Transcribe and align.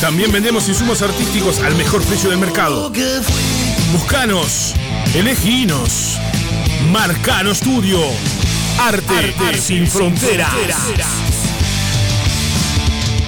También 0.00 0.32
vendemos 0.32 0.68
insumos 0.68 1.02
artísticos 1.02 1.60
al 1.60 1.74
mejor 1.74 2.02
precio 2.02 2.30
del 2.30 2.38
mercado. 2.38 2.90
Buscanos, 3.92 4.74
eleginos. 5.14 6.18
Marcano 6.90 7.54
Studio. 7.54 8.00
Arte, 8.78 9.34
sin, 9.60 9.86
fronteras. 9.86 10.54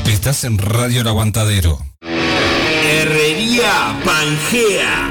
Estás 0.07 0.45
en 0.45 0.57
Radio 0.57 1.03
El 1.03 1.09
Aguantadero. 1.09 1.79
Herrería 2.01 4.01
Pangea. 4.05 5.11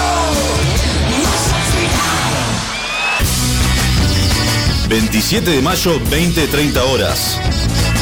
27 4.91 5.49
de 5.49 5.61
mayo, 5.61 6.01
20-30 6.09 6.77
horas. 6.91 7.39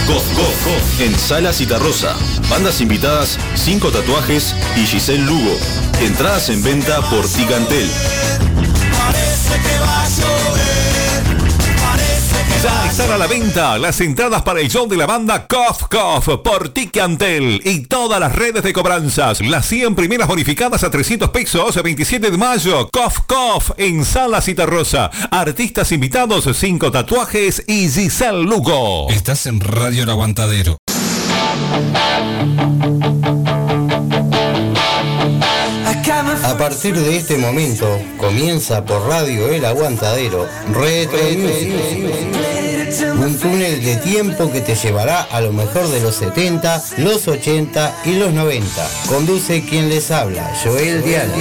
Gof, 0.08 0.26
Gof, 0.36 0.66
Gof, 0.66 1.02
en 1.02 1.16
Sala 1.16 1.54
Citarrosa. 1.54 2.16
Bandas 2.50 2.82
invitadas, 2.82 3.38
5 3.54 3.92
tatuajes 3.92 4.56
y 4.76 4.88
Giselle 4.88 5.24
Lugo. 5.24 5.56
Entradas 6.02 6.50
en 6.50 6.64
venta 6.64 7.00
por 7.12 7.28
Ticantel. 7.28 7.88
Ya 12.62 12.88
están 12.88 13.10
a 13.12 13.18
la 13.18 13.26
venta 13.26 13.78
las 13.78 14.02
entradas 14.02 14.42
para 14.42 14.60
el 14.60 14.70
show 14.70 14.86
de 14.86 14.98
la 14.98 15.06
banda 15.06 15.48
Cough 15.48 15.88
Cough 15.90 16.44
por 16.44 16.68
Ticantel 16.68 17.62
y 17.64 17.86
todas 17.86 18.20
las 18.20 18.36
redes 18.36 18.64
de 18.64 18.74
cobranzas. 18.74 19.40
Las 19.40 19.66
100 19.68 19.96
primeras 19.96 20.28
bonificadas 20.28 20.84
a 20.84 20.92
300 20.92 21.30
pesos, 21.30 21.82
27 21.82 22.30
de 22.30 22.38
mayo. 22.38 22.90
Cough 22.90 23.26
Cough 23.28 23.76
en 23.78 24.04
Sala 24.04 24.42
Citarrosa. 24.42 25.10
Artistas 25.32 25.94
invitados, 25.94 26.50
5 26.54 26.92
tatuajes 26.92 27.64
y 27.66 27.88
Giselle 27.88 28.44
Lugo. 28.44 29.10
Estás 29.10 29.46
en 29.46 29.62
Radio 29.62 30.04
El 30.04 30.10
Aguantadero. 30.10 30.78
A 36.50 36.58
partir 36.58 36.98
de 37.00 37.16
este 37.16 37.38
momento 37.38 38.02
comienza 38.18 38.84
por 38.84 39.08
Radio 39.08 39.50
El 39.50 39.64
Aguantadero 39.66 40.48
Retro. 40.74 41.20
Un 43.22 43.38
túnel 43.38 43.84
de 43.84 43.98
tiempo 43.98 44.52
que 44.52 44.62
te 44.62 44.74
llevará 44.74 45.22
a 45.22 45.42
lo 45.42 45.54
mejor 45.54 45.88
de 45.90 46.02
los 46.02 46.16
70, 46.16 46.84
los 46.98 47.28
80 47.28 48.02
y 48.06 48.16
los 48.16 48.34
90. 48.34 48.90
Conduce 49.08 49.64
quien 49.64 49.90
les 49.90 50.10
habla, 50.10 50.52
Joel 50.64 51.04
Dial. 51.04 51.32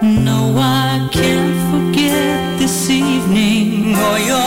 No, 0.00 0.54
for 4.10 4.18
your 4.18 4.39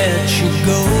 let 0.00 0.40
you 0.40 0.64
go. 0.64 0.99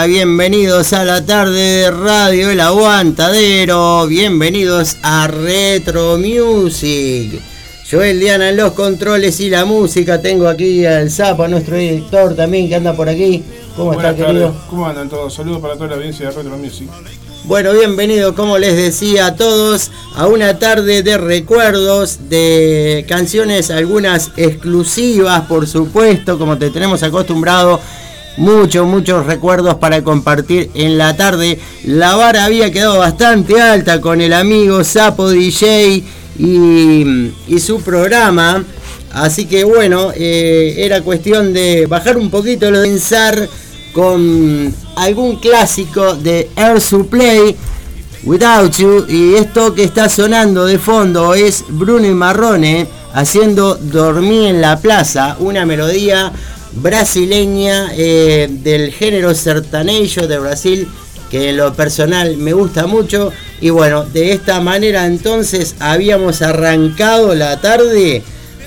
Hola, 0.00 0.06
bienvenidos 0.06 0.94
a 0.94 1.04
la 1.04 1.26
tarde 1.26 1.60
de 1.60 1.90
Radio 1.90 2.48
El 2.48 2.60
Aguantadero, 2.60 4.06
bienvenidos 4.06 4.96
a 5.02 5.26
Retro 5.26 6.16
Music. 6.16 7.38
Joel 7.90 8.18
Diana 8.18 8.48
en 8.48 8.56
los 8.56 8.72
controles 8.72 9.38
y 9.40 9.50
la 9.50 9.66
música, 9.66 10.18
tengo 10.18 10.48
aquí 10.48 10.86
al 10.86 11.10
Zapa, 11.10 11.48
nuestro 11.48 11.76
director 11.76 12.34
también 12.34 12.66
que 12.70 12.76
anda 12.76 12.94
por 12.94 13.10
aquí. 13.10 13.42
¿Cómo 13.76 13.92
Buenas 13.92 14.14
está 14.14 14.26
querido? 14.26 14.54
¿Cómo 14.70 14.86
andan 14.86 15.10
todos? 15.10 15.34
Saludos 15.34 15.60
para 15.60 15.74
toda 15.74 15.88
la 15.88 15.96
audiencia 15.96 16.30
de 16.30 16.32
Retro 16.34 16.56
Music. 16.56 16.88
Bueno, 17.44 17.74
bienvenido, 17.74 18.34
como 18.34 18.56
les 18.56 18.76
decía 18.76 19.26
a 19.26 19.36
todos, 19.36 19.90
a 20.14 20.26
una 20.28 20.58
tarde 20.58 21.02
de 21.02 21.18
recuerdos, 21.18 22.30
de 22.30 23.04
canciones, 23.06 23.70
algunas 23.70 24.30
exclusivas, 24.38 25.42
por 25.42 25.66
supuesto, 25.66 26.38
como 26.38 26.56
te 26.56 26.70
tenemos 26.70 27.02
acostumbrado. 27.02 27.78
Muchos, 28.40 28.86
muchos 28.86 29.26
recuerdos 29.26 29.74
para 29.74 30.02
compartir 30.02 30.70
en 30.72 30.96
la 30.96 31.14
tarde. 31.14 31.58
La 31.84 32.16
vara 32.16 32.46
había 32.46 32.72
quedado 32.72 32.98
bastante 32.98 33.60
alta 33.60 34.00
con 34.00 34.22
el 34.22 34.32
amigo 34.32 34.82
Sapo 34.82 35.28
DJ 35.28 36.02
y, 36.38 37.58
su 37.58 37.82
programa. 37.82 38.64
Así 39.12 39.44
que 39.44 39.64
bueno, 39.64 40.10
eh, 40.16 40.76
era 40.78 41.02
cuestión 41.02 41.52
de 41.52 41.84
bajar 41.84 42.16
un 42.16 42.30
poquito 42.30 42.70
lo 42.70 42.80
de 42.80 42.88
pensar 42.88 43.46
con 43.92 44.74
algún 44.96 45.36
clásico 45.36 46.14
de 46.14 46.48
Air 46.56 46.80
Supply, 46.80 47.54
Without 48.24 48.72
You. 48.72 49.04
Y 49.06 49.34
esto 49.34 49.74
que 49.74 49.84
está 49.84 50.08
sonando 50.08 50.64
de 50.64 50.78
fondo 50.78 51.34
es 51.34 51.62
Bruno 51.68 52.06
y 52.06 52.14
Marrone 52.14 52.88
haciendo 53.12 53.74
Dormí 53.74 54.46
en 54.46 54.62
la 54.62 54.78
Plaza, 54.78 55.36
una 55.40 55.66
melodía 55.66 56.32
brasileña 56.72 57.90
eh, 57.96 58.48
del 58.50 58.92
género 58.92 59.34
sertanejo 59.34 60.26
de 60.26 60.38
Brasil 60.38 60.88
que 61.30 61.50
en 61.50 61.56
lo 61.58 61.72
personal 61.74 62.36
me 62.36 62.52
gusta 62.52 62.86
mucho. 62.86 63.32
Y 63.60 63.70
bueno 63.70 64.04
de 64.04 64.32
esta 64.32 64.60
manera 64.60 65.06
entonces 65.06 65.76
habíamos 65.78 66.42
arrancado 66.42 67.34
la 67.34 67.60
tarde 67.60 68.22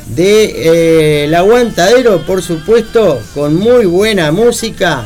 de 0.08 0.44
eh, 0.46 1.26
el 1.26 1.36
aguantadero 1.36 2.26
por 2.26 2.42
supuesto 2.42 3.22
con 3.34 3.56
muy 3.56 3.86
buena 3.86 4.32
música. 4.32 5.06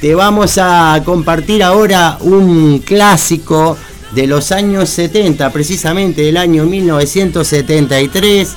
Te 0.00 0.14
vamos 0.14 0.58
a 0.58 1.02
compartir 1.04 1.62
ahora 1.62 2.18
un 2.20 2.78
clásico 2.80 3.76
de 4.14 4.26
los 4.26 4.52
años 4.52 4.88
70 4.90 5.50
precisamente 5.50 6.22
del 6.22 6.36
año 6.36 6.64
1973 6.64 8.48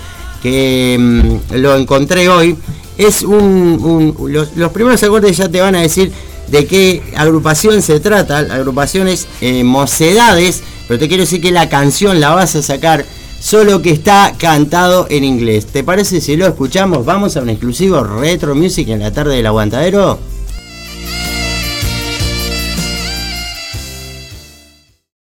que 0.42 0.98
mm, 1.00 1.56
lo 1.56 1.76
encontré 1.76 2.30
hoy 2.30 2.58
es 3.06 3.22
un, 3.24 4.14
un- 4.18 4.34
los, 4.34 4.56
los 4.56 4.72
primeros 4.72 5.02
acordes 5.04 5.38
ya 5.38 5.50
te 5.50 5.62
van 5.62 5.76
a 5.76 5.82
decir 5.82 6.12
de 6.48 6.66
qué 6.66 7.02
agrupación 7.16 7.82
se 7.82 8.00
trata. 8.00 8.42
La 8.42 8.56
agrupación 8.56 9.08
es 9.08 9.28
eh, 9.42 9.64
Mocedades, 9.64 10.62
pero 10.88 11.00
te 11.00 11.08
quiero 11.08 11.22
decir 11.24 11.42
que 11.42 11.52
la 11.52 11.70
canción 11.70 12.20
la 12.20 12.30
vas 12.36 12.56
a 12.56 12.62
sacar 12.62 13.06
solo 13.40 13.82
que 13.82 13.92
está 13.92 14.34
cantado 14.38 15.08
en 15.10 15.24
inglés. 15.24 15.66
¿Te 15.68 15.84
parece 15.84 16.22
si 16.22 16.36
lo 16.36 16.46
escuchamos? 16.48 17.06
Vamos 17.06 17.38
a 17.38 17.42
un 17.42 17.50
exclusivo 17.50 18.04
Retro 18.04 18.54
Music 18.56 18.90
en 18.90 19.00
la 19.00 19.12
tarde 19.12 19.36
del 19.36 19.48
aguantadero. 19.48 20.20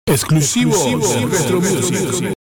Exclusivo, 0.07 0.74
Retro 1.29 1.62
Music. 1.62 2.33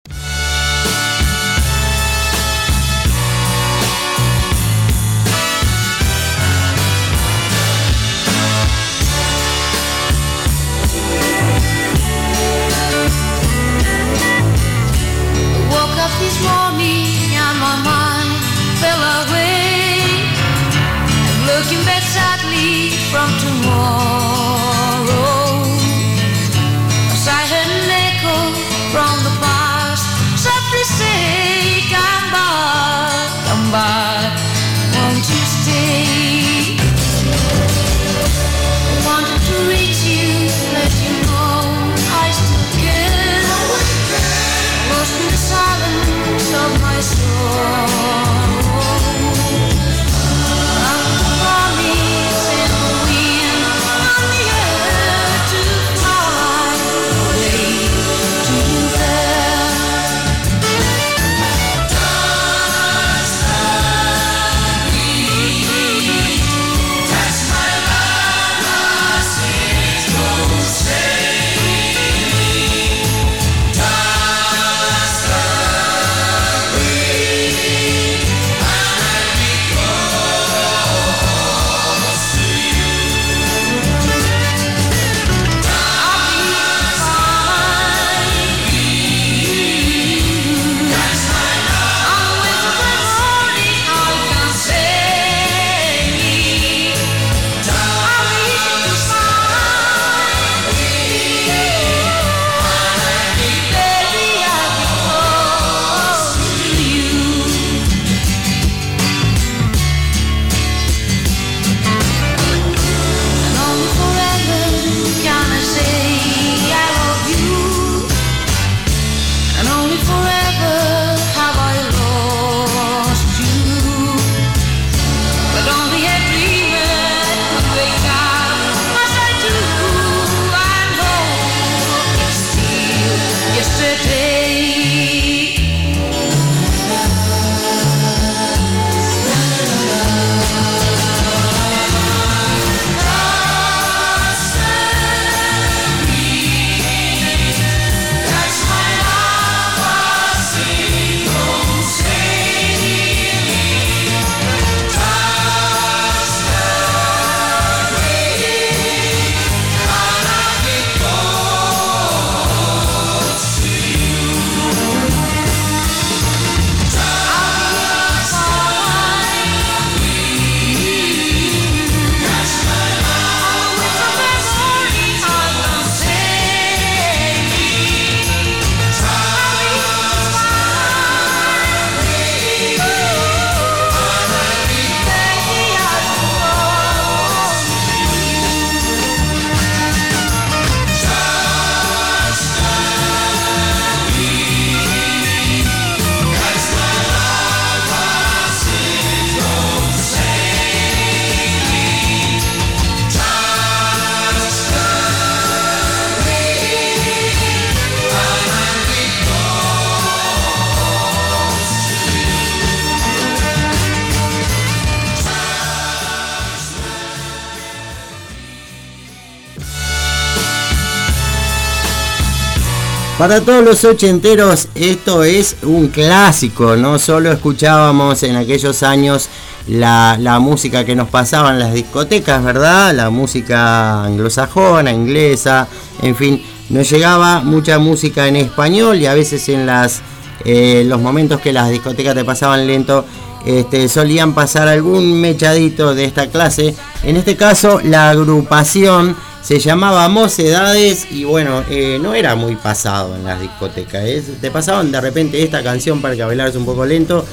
Para 223.19 223.41
todos 223.41 223.65
los 223.65 223.83
ochenteros, 223.87 224.69
esto 224.75 225.25
es 225.25 225.57
un 225.63 225.89
clásico. 225.89 226.77
No 226.77 226.99
solo 226.99 227.33
escuchábamos 227.33 228.23
en 228.23 228.37
aquellos 228.37 228.83
años 228.83 229.31
la, 229.67 230.39
música 230.39 230.85
que 230.85 230.95
nos 230.95 231.09
pasaba 231.09 231.51
en 231.51 231.59
las 231.59 231.73
discotecas, 231.73 232.45
¿verdad? 232.45 232.95
La 232.95 233.09
música 233.09 234.05
anglosajona, 234.05 234.93
inglesa, 234.93 235.67
en 236.03 236.15
fin, 236.15 236.43
nos 236.69 236.91
llegaba 236.91 237.41
mucha 237.41 237.79
música 237.79 238.29
en 238.29 238.37
español 238.37 238.99
y 238.99 239.07
a 239.07 239.15
veces 239.15 239.49
en 239.49 239.65
las 239.65 240.03
eh, 240.45 240.85
los 240.87 241.01
momentos 241.01 241.41
que 241.41 241.55
las 241.55 241.71
discotecas 241.71 242.15
te 242.15 242.25
pasaban 242.25 242.67
lento, 242.67 243.07
este, 243.47 243.89
solían 243.89 244.35
pasar 244.35 244.69
algún 244.69 245.23
mechadito 245.23 245.95
de 245.95 246.05
esta 246.05 246.27
clase. 246.27 246.75
En 247.03 247.17
este 247.17 247.35
caso, 247.35 247.81
la 247.83 248.11
agrupación 248.11 249.17
se 249.47 249.61
llamaba 249.61 250.09
Mocedades 250.09 251.07
y 251.11 251.23
bueno, 251.23 251.63
eh, 251.71 251.99
no 252.03 252.15
era 252.15 252.35
muy 252.35 252.57
pasado 252.57 253.15
en 253.15 253.23
las 253.25 253.41
discotecas. 253.41 254.05
es- 254.05 254.41
te 254.41 254.51
pasaban 254.51 254.91
de 254.91 255.01
repente 255.01 255.41
esta 255.41 255.63
canción 255.63 256.01
para 256.03 256.17
que 256.17 256.25
bailaras 256.25 256.57
un 256.57 256.65
poco 256.65 256.85
lento. 256.85 257.25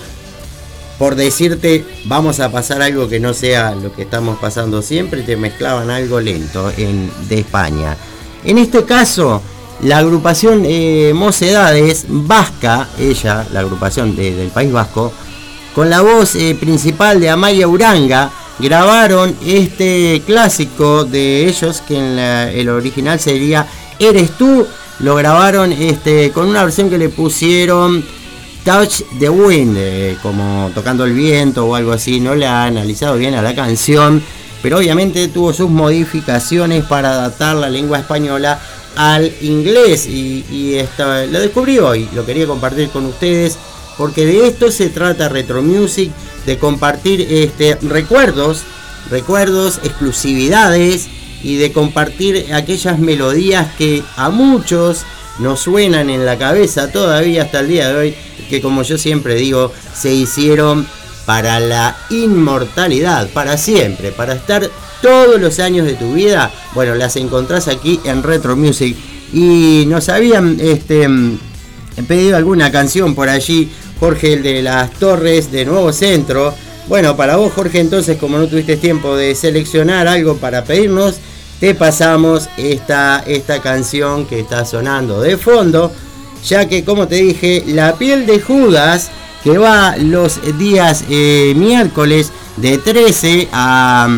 Por 1.00 1.16
decirte, 1.16 1.84
vamos 2.06 2.40
a 2.40 2.52
pasar 2.52 2.84
algo 2.84 3.10
que 3.10 3.20
no 3.20 3.34
sea 3.34 3.74
lo 3.74 3.92
que 3.94 4.04
estamos 4.04 4.38
pasando 4.38 4.84
siempre, 4.84 5.24
te 5.24 5.36
mezclaban 5.36 5.90
algo 5.90 6.20
lento 6.20 6.72
en, 6.78 7.10
de 7.28 7.40
España. 7.40 7.98
En 8.46 8.60
este 8.60 8.84
caso, 8.86 9.42
la 9.82 9.98
agrupación 9.98 10.64
eh, 10.68 11.14
Mocedades 11.16 12.06
Vasca, 12.08 12.90
ella, 13.00 13.44
la 13.52 13.62
agrupación 13.62 14.16
de- 14.16 14.36
del 14.36 14.50
País 14.50 14.72
Vasco, 14.72 15.12
con 15.74 15.90
la 15.90 16.02
voz 16.02 16.36
eh, 16.36 16.56
principal 16.60 17.20
de 17.20 17.32
Amaya 17.32 17.68
Uranga, 17.68 18.32
grabaron 18.60 19.36
este 19.46 20.22
clásico 20.26 21.04
de 21.06 21.48
ellos, 21.48 21.82
que 21.88 21.98
en 21.98 22.16
la- 22.16 22.52
el 22.52 22.70
original 22.70 23.20
sería 23.20 23.68
Eres 24.00 24.32
tú, 24.38 24.66
lo 25.00 25.16
grabaron 25.16 25.72
este, 25.72 26.32
con 26.32 26.48
una 26.48 26.64
versión 26.64 26.90
que 26.90 26.98
le 26.98 27.10
pusieron 27.10 28.04
Touch 28.66 29.04
the 29.20 29.30
Wind, 29.30 29.76
eh, 29.78 30.18
como 30.22 30.72
tocando 30.74 31.06
el 31.06 31.14
viento 31.14 31.66
o 31.66 31.76
algo 31.76 31.92
así, 31.92 32.20
no 32.20 32.34
le 32.34 32.46
ha 32.48 32.66
analizado 32.66 33.16
bien 33.18 33.36
a 33.36 33.42
la 33.42 33.54
canción, 33.54 34.22
pero 34.62 34.78
obviamente 34.80 35.28
tuvo 35.28 35.54
sus 35.54 35.70
modificaciones 35.70 36.84
para 36.86 37.12
adaptar 37.14 37.56
la 37.58 37.70
lengua 37.70 38.00
española 38.00 38.60
al 38.96 39.32
inglés 39.42 40.08
y, 40.08 40.44
y 40.52 40.76
esto 40.76 41.04
lo 41.28 41.40
descubrí 41.40 41.78
hoy, 41.80 42.10
lo 42.14 42.26
quería 42.26 42.48
compartir 42.48 42.90
con 42.90 43.06
ustedes 43.06 43.58
porque 43.98 44.26
de 44.26 44.48
esto 44.48 44.72
se 44.72 44.90
trata 44.90 45.30
Retro 45.30 45.62
Music, 45.62 46.12
de 46.46 46.58
compartir 46.58 47.22
este, 47.22 47.76
recuerdos, 47.82 48.64
recuerdos, 49.10 49.80
exclusividades 49.84 51.08
y 51.44 51.58
de 51.58 51.72
compartir 51.72 52.54
aquellas 52.54 53.00
melodías 53.00 53.74
que 53.78 54.04
a 54.16 54.30
muchos 54.30 55.06
nos 55.40 55.62
suenan 55.62 56.10
en 56.10 56.26
la 56.26 56.38
cabeza 56.38 56.92
todavía 56.92 57.44
hasta 57.44 57.62
el 57.62 57.68
día 57.68 57.90
de 57.90 57.96
hoy, 57.96 58.16
que 58.50 58.62
como 58.62 58.84
yo 58.84 58.98
siempre 58.98 59.36
digo, 59.36 59.72
se 59.94 60.14
hicieron 60.14 60.86
para 61.26 61.60
la 61.60 61.96
inmortalidad, 62.10 63.30
para 63.30 63.58
siempre, 63.58 64.12
para 64.12 64.34
estar 64.34 64.70
todos 65.02 65.40
los 65.40 65.60
años 65.60 65.86
de 65.86 65.94
tu 65.94 66.14
vida. 66.14 66.52
Bueno, 66.74 66.96
las 66.96 67.16
encontrás 67.16 67.68
aquí 67.68 68.00
en 68.04 68.24
Retro 68.24 68.56
Music. 68.56 68.96
Y 69.34 69.86
nos 69.88 70.10
habían 70.10 70.58
este, 70.60 71.08
pedido 72.08 72.38
alguna 72.38 72.72
canción 72.72 73.16
por 73.16 73.30
allí, 73.30 73.72
Jorge, 74.04 74.34
el 74.34 74.44
de 74.44 74.62
las 74.62 74.92
Torres 74.92 75.50
de 75.50 75.64
Nuevo 75.64 75.94
Centro. 75.94 76.54
Bueno, 76.90 77.16
para 77.16 77.38
vos, 77.38 77.54
Jorge, 77.54 77.80
entonces, 77.80 78.18
como 78.18 78.38
no 78.38 78.48
tuviste 78.48 78.76
tiempo 78.76 79.16
de 79.16 79.34
seleccionar 79.34 80.10
algo 80.10 80.36
para 80.36 80.66
pedirnos, 80.66 81.16
te 81.62 81.74
pasamos 81.74 82.50
esta, 82.58 83.24
esta 83.26 83.62
canción 83.62 84.26
que 84.26 84.42
está 84.42 84.66
sonando 84.66 85.22
de 85.22 85.38
fondo, 85.38 85.90
ya 86.46 86.68
que, 86.68 86.84
como 86.84 87.08
te 87.08 87.16
dije, 87.16 87.64
La 87.68 87.96
piel 87.96 88.26
de 88.26 88.42
Judas, 88.42 89.10
que 89.42 89.58
va 89.58 89.96
los 89.96 90.38
días 90.60 91.06
eh, 91.10 91.54
miércoles 91.56 92.34
de 92.58 92.80
13 92.80 93.48
a, 93.54 94.10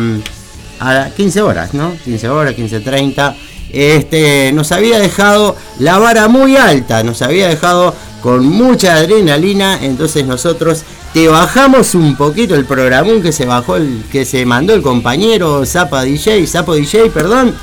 a 0.80 1.10
15 1.16 1.42
horas, 1.42 1.74
¿no? 1.74 1.96
15 2.04 2.28
horas, 2.28 2.56
15.30. 2.56 3.36
Este, 3.70 4.52
nos 4.52 4.72
había 4.72 4.98
dejado 4.98 5.54
la 5.78 5.98
vara 5.98 6.26
muy 6.26 6.56
alta, 6.56 7.04
nos 7.04 7.22
había 7.22 7.46
dejado 7.48 7.94
con 8.26 8.44
mucha 8.44 8.96
adrenalina, 8.96 9.78
entonces 9.80 10.26
nosotros 10.26 10.82
te 11.14 11.28
bajamos 11.28 11.94
un 11.94 12.16
poquito 12.16 12.56
el 12.56 12.64
programón 12.64 13.22
que 13.22 13.30
se 13.30 13.46
bajó 13.46 13.76
el 13.76 14.02
que 14.10 14.24
se 14.24 14.44
mandó 14.44 14.74
el 14.74 14.82
compañero 14.82 15.64
Zapa 15.64 16.02
DJ, 16.02 16.44
Sapo 16.48 16.74
DJ, 16.74 17.10
perdón. 17.10 17.54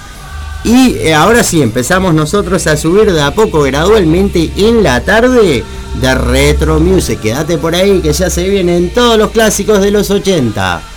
Y 0.63 0.95
eh, 0.99 1.13
ahora 1.13 1.43
sí, 1.43 1.61
empezamos 1.61 2.13
nosotros 2.13 2.65
a 2.67 2.77
subir 2.77 3.11
de 3.11 3.21
a 3.21 3.35
poco 3.35 3.63
gradualmente 3.63 4.51
en 4.55 4.83
la 4.83 5.01
tarde 5.01 5.65
de 5.99 6.15
Retro 6.15 6.79
Music. 6.79 7.19
Quédate 7.19 7.57
por 7.57 7.75
ahí 7.75 7.99
que 7.99 8.13
ya 8.13 8.29
se 8.29 8.47
vienen 8.47 8.89
todos 8.93 9.17
los 9.17 9.31
clásicos 9.31 9.81
de 9.81 9.91
los 9.91 10.11
80. 10.11 10.92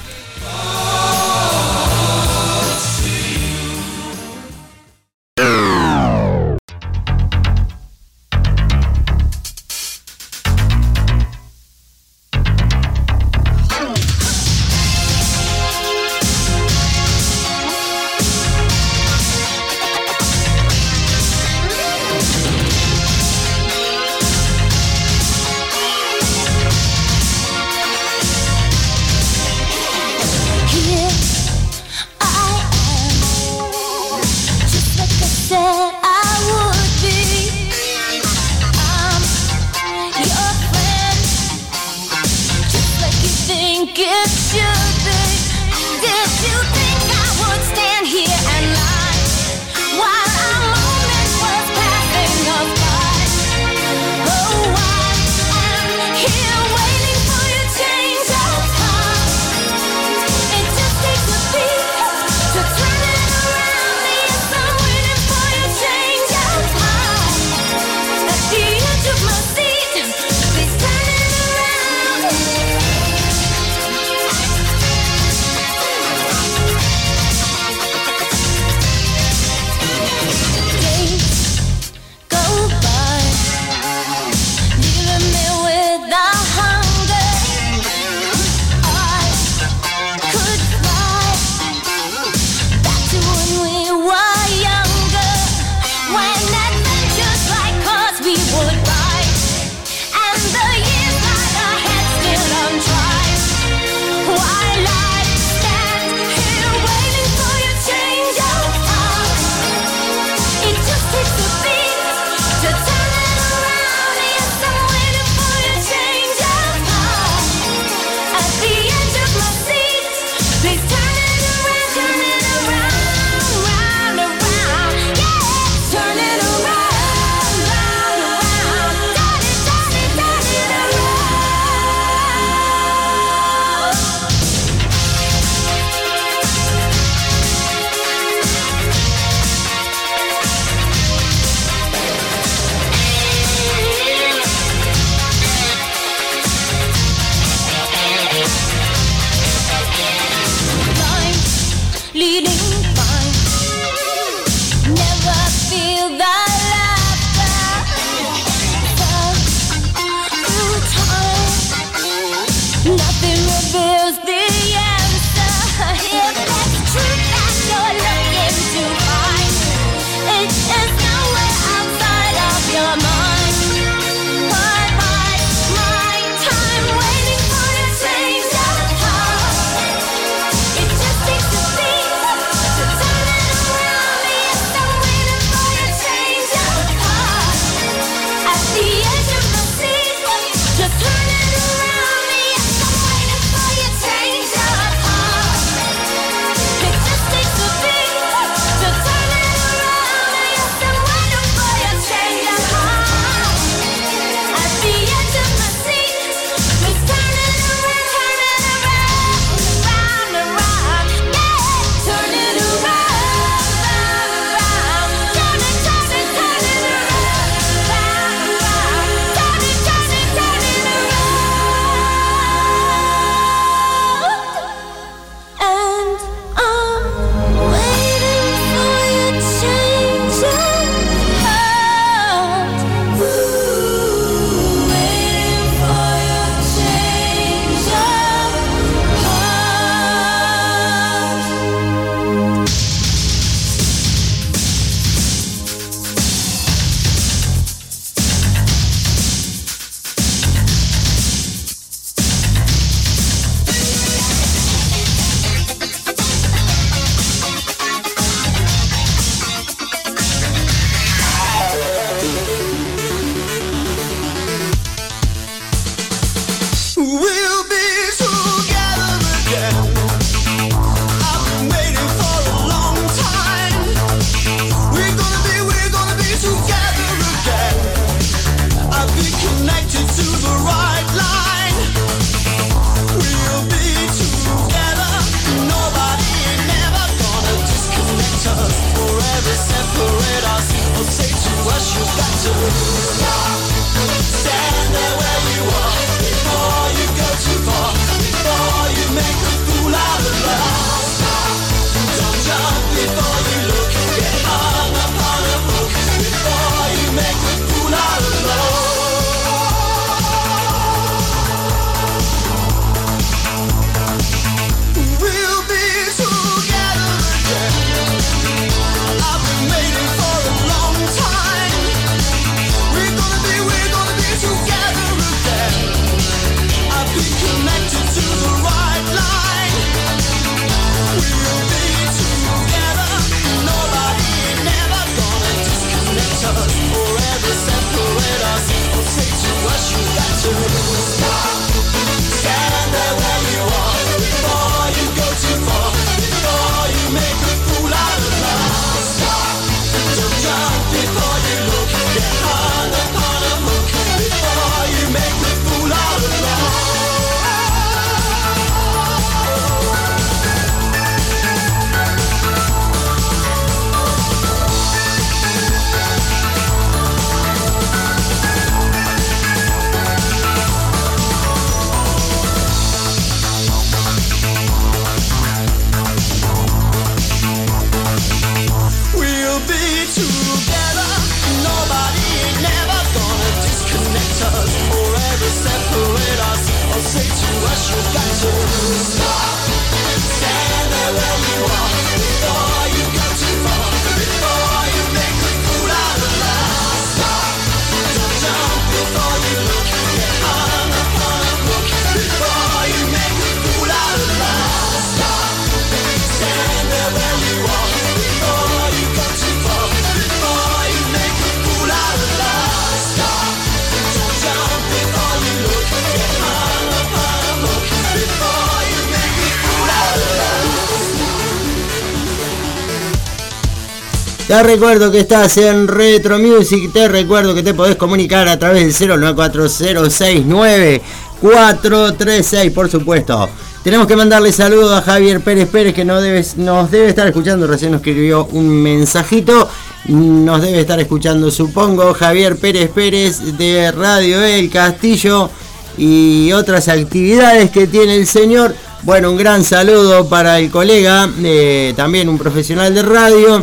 Te 424.57 424.62
recuerdo 424.62 425.12
que 425.12 425.21
estás 425.21 425.59
en 425.59 425.87
Retro 425.87 426.38
Music, 426.38 426.90
te 426.90 427.09
recuerdo 427.09 427.55
que 427.55 427.62
te 427.62 427.75
podés 427.75 427.97
comunicar 427.97 428.49
a 428.49 428.59
través 428.59 428.99
del 428.99 429.21
094069 429.21 431.03
436, 431.42 432.73
por 432.73 432.90
supuesto. 432.90 433.51
Tenemos 433.85 434.07
que 434.07 434.16
mandarle 434.16 434.53
saludos 434.53 434.95
a 434.95 435.03
Javier 435.03 435.42
Pérez 435.42 435.69
Pérez 435.69 435.92
que 435.92 436.07
no 436.07 436.23
debes, 436.23 436.57
nos 436.57 436.90
debe 436.90 437.11
estar 437.11 437.27
escuchando, 437.27 437.66
recién 437.66 437.92
nos 437.92 438.01
escribió 438.01 438.47
un 438.47 438.69
mensajito, 438.83 439.69
nos 440.07 440.62
debe 440.62 440.81
estar 440.81 440.99
escuchando 441.01 441.51
supongo, 441.51 442.14
Javier 442.14 442.57
Pérez 442.57 442.88
Pérez 442.88 443.59
de 443.59 443.92
Radio 443.92 444.42
El 444.42 444.71
Castillo 444.71 445.51
y 445.99 446.51
otras 446.53 446.88
actividades 446.88 447.71
que 447.71 447.87
tiene 447.87 448.16
el 448.16 448.27
señor. 448.27 448.75
Bueno, 449.03 449.31
un 449.31 449.37
gran 449.37 449.62
saludo 449.64 450.27
para 450.31 450.59
el 450.59 450.71
colega, 450.71 451.29
eh, 451.45 451.92
también 451.95 452.31
un 452.31 452.38
profesional 452.38 452.95
de 452.95 453.03
radio 453.03 453.62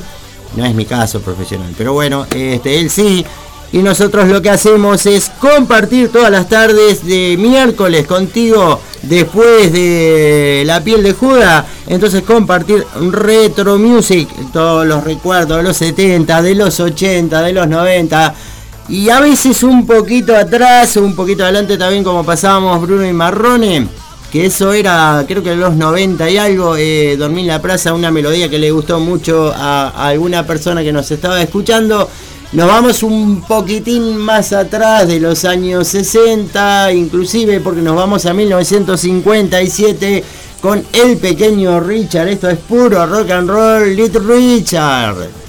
no 0.55 0.65
es 0.65 0.75
mi 0.75 0.85
caso 0.85 1.21
profesional, 1.21 1.73
pero 1.77 1.93
bueno, 1.93 2.25
este, 2.33 2.79
él 2.79 2.89
sí. 2.89 3.25
Y 3.71 3.79
nosotros 3.79 4.27
lo 4.27 4.39
que 4.39 4.51
hacemos 4.51 5.07
es 5.07 5.31
compartir 5.39 6.09
todas 6.09 6.29
las 6.29 6.47
tardes 6.47 7.03
de 7.07 7.35
miércoles 7.39 8.05
contigo 8.05 8.79
después 9.01 9.73
de 9.73 10.61
La 10.63 10.83
piel 10.83 11.01
de 11.01 11.13
Juda. 11.13 11.65
Entonces 11.87 12.21
compartir 12.21 12.85
retro 13.11 13.79
music, 13.79 14.29
todos 14.53 14.85
los 14.85 15.03
recuerdos 15.03 15.57
de 15.57 15.63
los 15.63 15.77
70, 15.77 16.43
de 16.43 16.53
los 16.53 16.79
80, 16.79 17.41
de 17.41 17.53
los 17.53 17.67
90. 17.67 18.35
Y 18.89 19.09
a 19.09 19.19
veces 19.21 19.63
un 19.63 19.87
poquito 19.87 20.35
atrás, 20.35 20.95
un 20.97 21.15
poquito 21.15 21.43
adelante 21.43 21.75
también 21.75 22.03
como 22.03 22.23
pasábamos 22.23 22.79
Bruno 22.79 23.07
y 23.07 23.13
Marrone. 23.13 23.87
Que 24.33 24.47
eso 24.47 24.73
era, 24.73 25.23
creo 25.27 25.43
que 25.43 25.51
en 25.51 25.59
los 25.59 25.75
90 25.75 26.27
y 26.27 26.37
algo, 26.39 26.75
eh, 26.75 27.15
Dormí 27.17 27.41
en 27.41 27.47
la 27.47 27.61
Plaza, 27.61 27.93
una 27.93 28.09
melodía 28.09 28.49
que 28.49 28.57
le 28.57 28.71
gustó 28.71 28.99
mucho 28.99 29.53
a, 29.55 29.89
a 29.89 30.07
alguna 30.07 30.47
persona 30.47 30.81
que 30.81 30.91
nos 30.91 31.11
estaba 31.11 31.39
escuchando. 31.39 32.09
Nos 32.53 32.67
vamos 32.67 33.03
un 33.03 33.43
poquitín 33.43 34.17
más 34.17 34.51
atrás 34.51 35.07
de 35.07 35.19
los 35.19 35.45
años 35.45 35.87
60, 35.87 36.93
inclusive 36.93 37.59
porque 37.59 37.81
nos 37.81 37.95
vamos 37.95 38.25
a 38.25 38.33
1957 38.33 40.23
con 40.59 40.83
el 40.93 41.17
pequeño 41.17 41.79
Richard. 41.79 42.29
Esto 42.29 42.49
es 42.49 42.57
puro 42.57 43.05
rock 43.05 43.29
and 43.29 43.47
roll, 43.47 43.95
Little 43.95 44.21
Richard. 44.21 45.42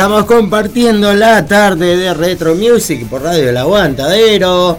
Estamos 0.00 0.24
compartiendo 0.24 1.12
la 1.12 1.44
tarde 1.44 1.94
de 1.94 2.14
Retro 2.14 2.54
Music 2.54 3.06
por 3.06 3.20
Radio 3.20 3.50
El 3.50 3.56
Aguantadero 3.58 4.78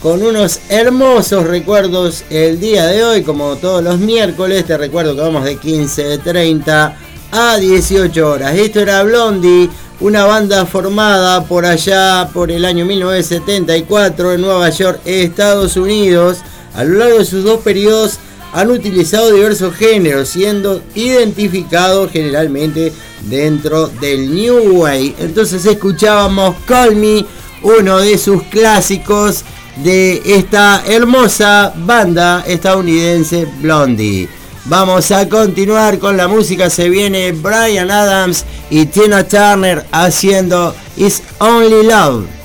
con 0.00 0.22
unos 0.22 0.60
hermosos 0.70 1.46
recuerdos 1.46 2.24
el 2.30 2.58
día 2.58 2.86
de 2.86 3.04
hoy, 3.04 3.22
como 3.22 3.56
todos 3.56 3.84
los 3.84 3.98
miércoles. 3.98 4.64
Te 4.64 4.78
recuerdo 4.78 5.14
que 5.14 5.20
vamos 5.20 5.44
de 5.44 5.58
15.30 5.58 6.94
a 7.32 7.56
18 7.58 8.26
horas. 8.26 8.54
Esto 8.56 8.80
era 8.80 9.02
Blondie, 9.02 9.68
una 10.00 10.24
banda 10.24 10.64
formada 10.64 11.44
por 11.44 11.66
allá 11.66 12.30
por 12.32 12.50
el 12.50 12.64
año 12.64 12.86
1974 12.86 14.32
en 14.32 14.40
Nueva 14.40 14.70
York, 14.70 15.00
Estados 15.04 15.76
Unidos. 15.76 16.38
A 16.74 16.82
lo 16.84 16.98
largo 16.98 17.18
de 17.18 17.26
sus 17.26 17.44
dos 17.44 17.60
periodos 17.60 18.18
han 18.54 18.70
utilizado 18.70 19.32
diversos 19.32 19.74
géneros, 19.74 20.30
siendo 20.30 20.80
identificados 20.94 22.10
generalmente 22.10 22.90
dentro 23.24 23.88
del 23.88 24.34
New 24.34 24.80
Way. 24.80 25.16
Entonces 25.18 25.64
escuchábamos 25.66 26.56
Call 26.66 26.96
Me, 26.96 27.24
uno 27.62 27.98
de 27.98 28.18
sus 28.18 28.42
clásicos 28.44 29.44
de 29.76 30.22
esta 30.24 30.82
hermosa 30.86 31.72
banda 31.76 32.44
estadounidense 32.46 33.46
Blondie. 33.60 34.28
Vamos 34.66 35.10
a 35.10 35.28
continuar 35.28 35.98
con 35.98 36.16
la 36.16 36.28
música, 36.28 36.70
se 36.70 36.88
viene 36.88 37.32
Brian 37.32 37.90
Adams 37.90 38.44
y 38.70 38.86
Tina 38.86 39.26
Turner 39.26 39.84
haciendo 39.90 40.74
It's 40.96 41.22
Only 41.38 41.84
Love. 41.84 42.41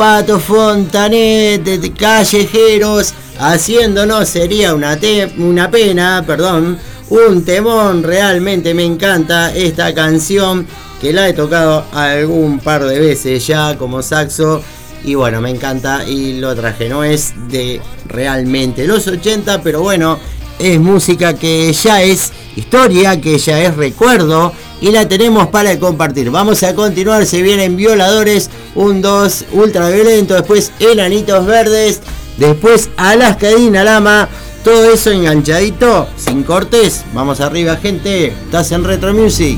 Pato 0.03 0.37
Fontanet, 0.37 1.95
callejeros, 1.95 3.13
haciéndonos 3.39 4.27
sería 4.27 4.75
una, 4.75 4.99
una 5.37 5.71
pena, 5.71 6.21
perdón, 6.27 6.77
un 7.09 7.45
temón, 7.45 8.03
realmente 8.03 8.73
me 8.73 8.83
encanta 8.83 9.55
esta 9.55 9.93
canción 9.93 10.67
que 10.99 11.13
la 11.13 11.29
he 11.29 11.31
tocado 11.31 11.85
algún 11.93 12.59
par 12.59 12.83
de 12.83 12.99
veces 12.99 13.47
ya 13.47 13.77
como 13.77 14.01
saxo. 14.01 14.61
Y 15.05 15.15
bueno, 15.15 15.39
me 15.39 15.51
encanta 15.51 16.03
y 16.05 16.37
lo 16.37 16.53
traje, 16.53 16.89
no 16.89 17.05
es 17.05 17.33
de 17.47 17.79
realmente 18.05 18.85
los 18.85 19.07
80, 19.07 19.61
pero 19.61 19.79
bueno, 19.83 20.19
es 20.59 20.81
música 20.81 21.33
que 21.33 21.71
ya 21.71 22.01
es 22.01 22.33
historia, 22.57 23.21
que 23.21 23.37
ya 23.37 23.61
es 23.61 23.77
recuerdo 23.77 24.51
y 24.81 24.91
la 24.91 25.07
tenemos 25.07 25.47
para 25.47 25.79
compartir. 25.79 26.29
Vamos 26.29 26.61
a 26.63 26.75
continuar, 26.75 27.25
se 27.25 27.41
vienen 27.41 27.77
violadores 27.77 28.49
un 28.75 29.01
2 29.01 29.45
ultra 29.53 29.89
violento, 29.89 30.33
después 30.33 30.71
Enanitos 30.79 31.45
Verdes, 31.45 32.01
después 32.37 32.89
Alaska 32.97 33.49
Dinalama, 33.49 34.27
todo 34.63 34.91
eso 34.91 35.11
enganchadito, 35.11 36.07
sin 36.17 36.43
cortes, 36.43 37.03
vamos 37.13 37.41
arriba 37.41 37.75
gente, 37.77 38.27
estás 38.27 38.71
en 38.71 38.83
Retro 38.83 39.13
Music. 39.13 39.57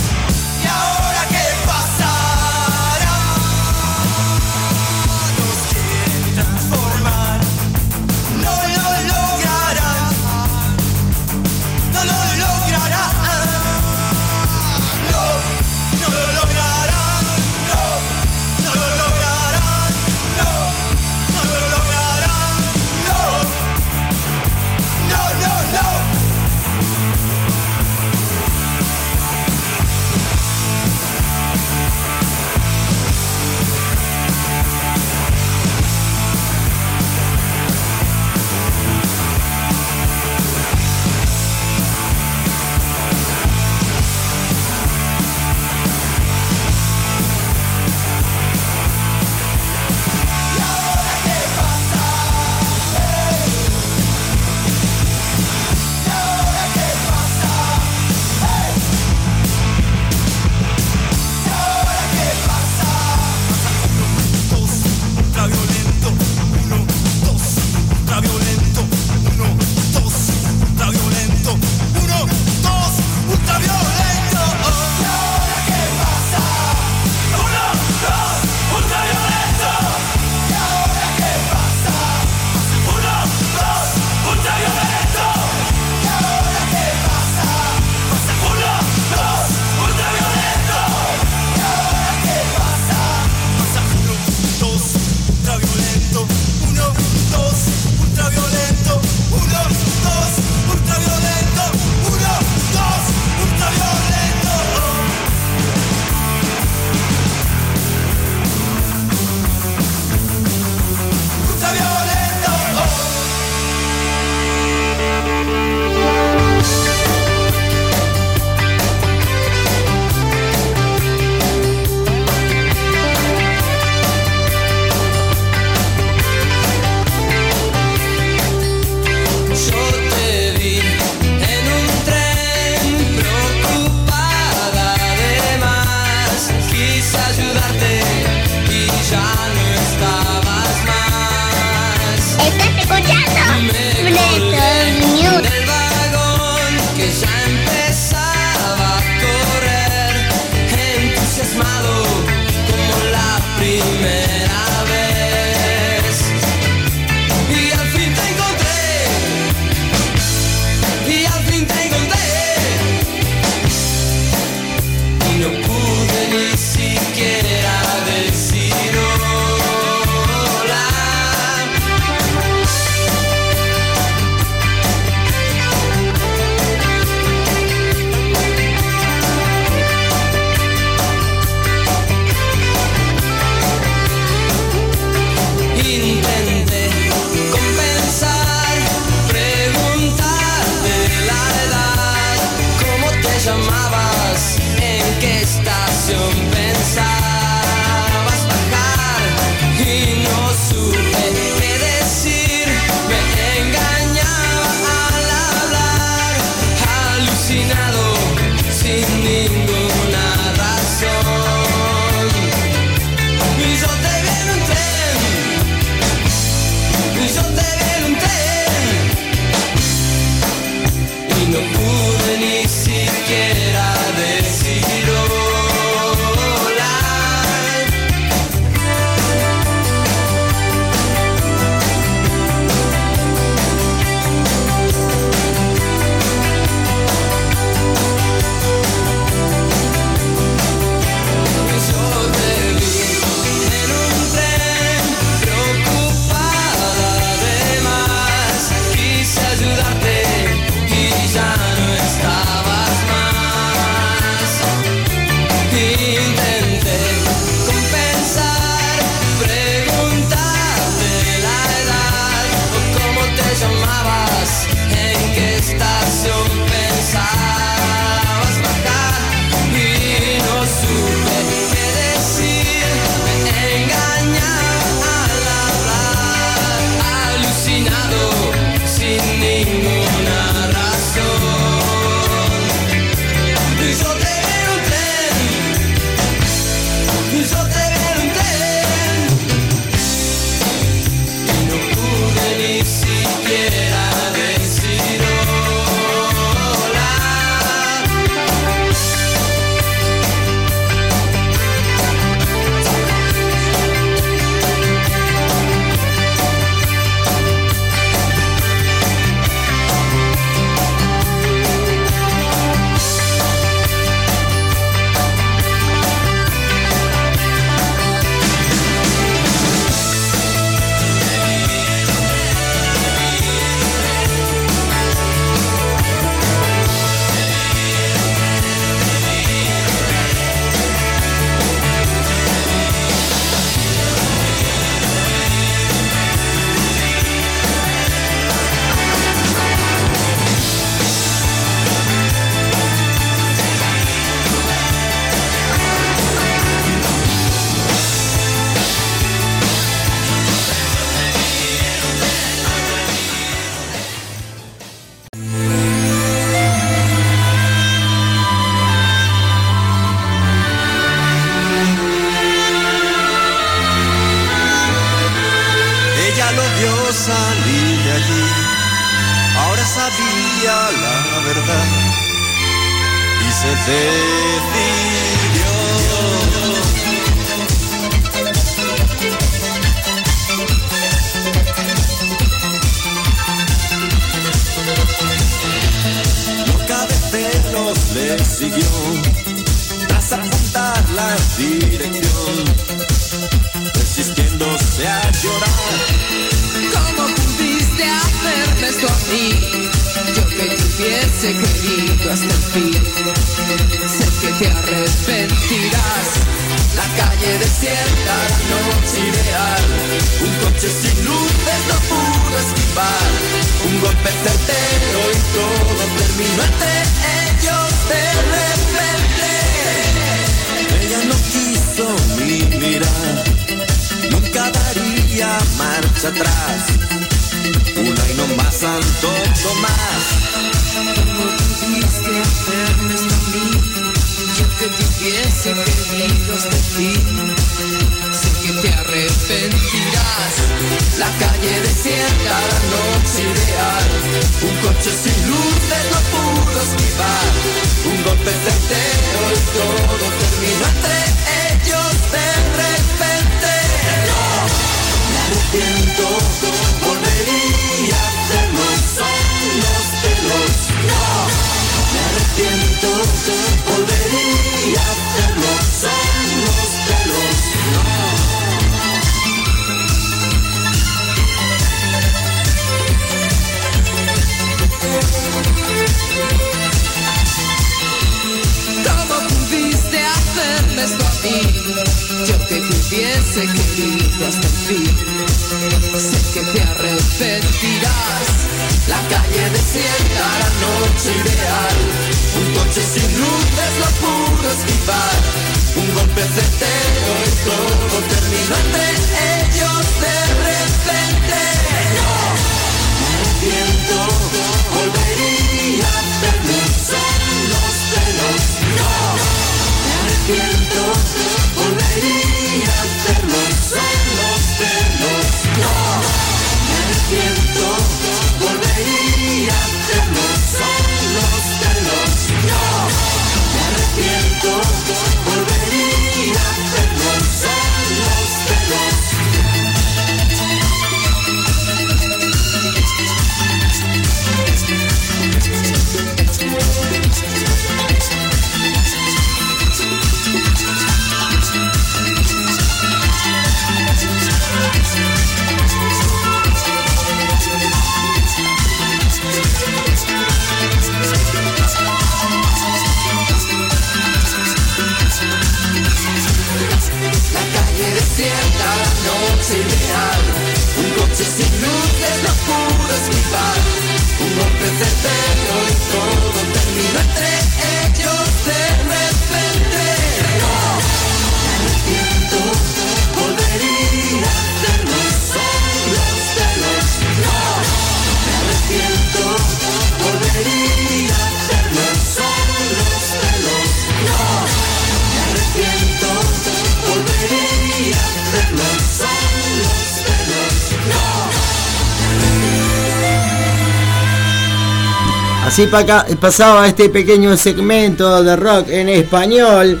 Pasaba 596.40 596.88
este 596.88 597.08
pequeño 597.08 597.56
segmento 597.56 598.42
de 598.42 598.56
rock 598.56 598.88
en 598.88 599.08
español 599.08 600.00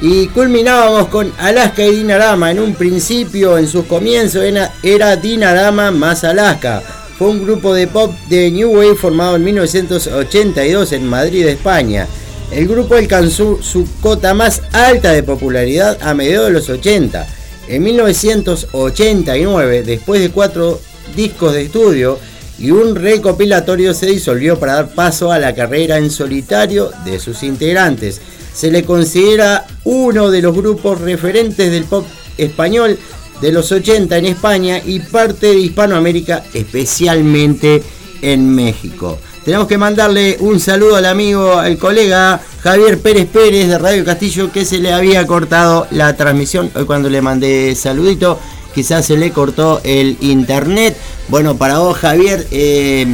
y 0.00 0.28
culminábamos 0.28 1.08
con 1.08 1.32
Alaska 1.38 1.84
y 1.84 1.96
Dinarama. 1.96 2.52
En 2.52 2.60
un 2.60 2.76
principio, 2.76 3.58
en 3.58 3.66
sus 3.66 3.86
comienzos, 3.86 4.44
era 4.84 5.16
Dinarama 5.16 5.90
más 5.90 6.22
Alaska. 6.22 6.80
Fue 7.18 7.26
un 7.26 7.44
grupo 7.44 7.74
de 7.74 7.88
pop 7.88 8.14
de 8.28 8.52
New 8.52 8.70
Wave 8.70 8.94
formado 8.94 9.34
en 9.34 9.42
1982 9.42 10.92
en 10.92 11.08
Madrid, 11.08 11.48
España. 11.48 12.06
El 12.52 12.68
grupo 12.68 12.94
alcanzó 12.94 13.60
su 13.60 13.84
cota 14.00 14.32
más 14.32 14.62
alta 14.70 15.10
de 15.10 15.24
popularidad 15.24 15.98
a 16.02 16.14
mediados 16.14 16.46
de 16.46 16.52
los 16.52 16.68
80. 16.68 17.26
En 17.66 17.82
1989, 17.82 19.82
después 19.82 20.20
de 20.20 20.30
cuatro 20.30 20.80
discos 21.16 21.52
de 21.52 21.62
estudio, 21.62 22.16
y 22.58 22.70
un 22.70 22.94
recopilatorio 22.94 23.92
se 23.94 24.06
disolvió 24.06 24.58
para 24.58 24.74
dar 24.74 24.88
paso 24.88 25.30
a 25.30 25.38
la 25.38 25.54
carrera 25.54 25.98
en 25.98 26.10
solitario 26.10 26.90
de 27.04 27.18
sus 27.18 27.42
integrantes. 27.42 28.20
Se 28.54 28.70
le 28.70 28.84
considera 28.84 29.66
uno 29.84 30.30
de 30.30 30.42
los 30.42 30.56
grupos 30.56 31.00
referentes 31.00 31.70
del 31.70 31.84
pop 31.84 32.06
español 32.38 32.98
de 33.40 33.52
los 33.52 33.70
80 33.70 34.16
en 34.16 34.26
España 34.26 34.80
y 34.84 35.00
parte 35.00 35.48
de 35.48 35.58
Hispanoamérica, 35.58 36.44
especialmente 36.54 37.82
en 38.22 38.54
México. 38.54 39.18
Tenemos 39.44 39.68
que 39.68 39.78
mandarle 39.78 40.38
un 40.40 40.58
saludo 40.58 40.96
al 40.96 41.06
amigo, 41.06 41.54
al 41.54 41.78
colega 41.78 42.40
Javier 42.62 42.98
Pérez 42.98 43.28
Pérez 43.28 43.68
de 43.68 43.78
Radio 43.78 44.04
Castillo 44.04 44.50
que 44.50 44.64
se 44.64 44.78
le 44.78 44.92
había 44.92 45.24
cortado 45.26 45.86
la 45.92 46.16
transmisión. 46.16 46.70
Hoy 46.74 46.84
cuando 46.84 47.08
le 47.08 47.22
mandé 47.22 47.76
saludito, 47.76 48.40
quizás 48.76 49.06
se 49.06 49.16
le 49.16 49.30
cortó 49.30 49.80
el 49.84 50.18
internet. 50.20 50.94
Bueno, 51.28 51.56
para 51.56 51.78
vos 51.78 51.96
Javier, 51.96 52.46
eh, 52.50 53.06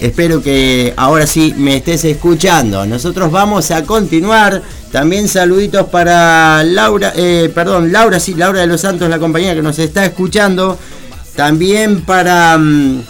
espero 0.00 0.42
que 0.42 0.94
ahora 0.96 1.26
sí 1.26 1.54
me 1.58 1.76
estés 1.76 2.06
escuchando. 2.06 2.86
Nosotros 2.86 3.30
vamos 3.30 3.70
a 3.72 3.84
continuar. 3.84 4.62
También 4.90 5.28
saluditos 5.28 5.88
para 5.88 6.64
Laura, 6.64 7.12
eh, 7.14 7.52
perdón, 7.54 7.92
Laura, 7.92 8.18
sí, 8.18 8.32
Laura 8.32 8.60
de 8.62 8.66
los 8.66 8.80
Santos, 8.80 9.10
la 9.10 9.18
compañía 9.18 9.54
que 9.54 9.60
nos 9.60 9.78
está 9.78 10.06
escuchando. 10.06 10.78
También 11.36 12.00
para 12.06 12.56
mm, 12.56 13.02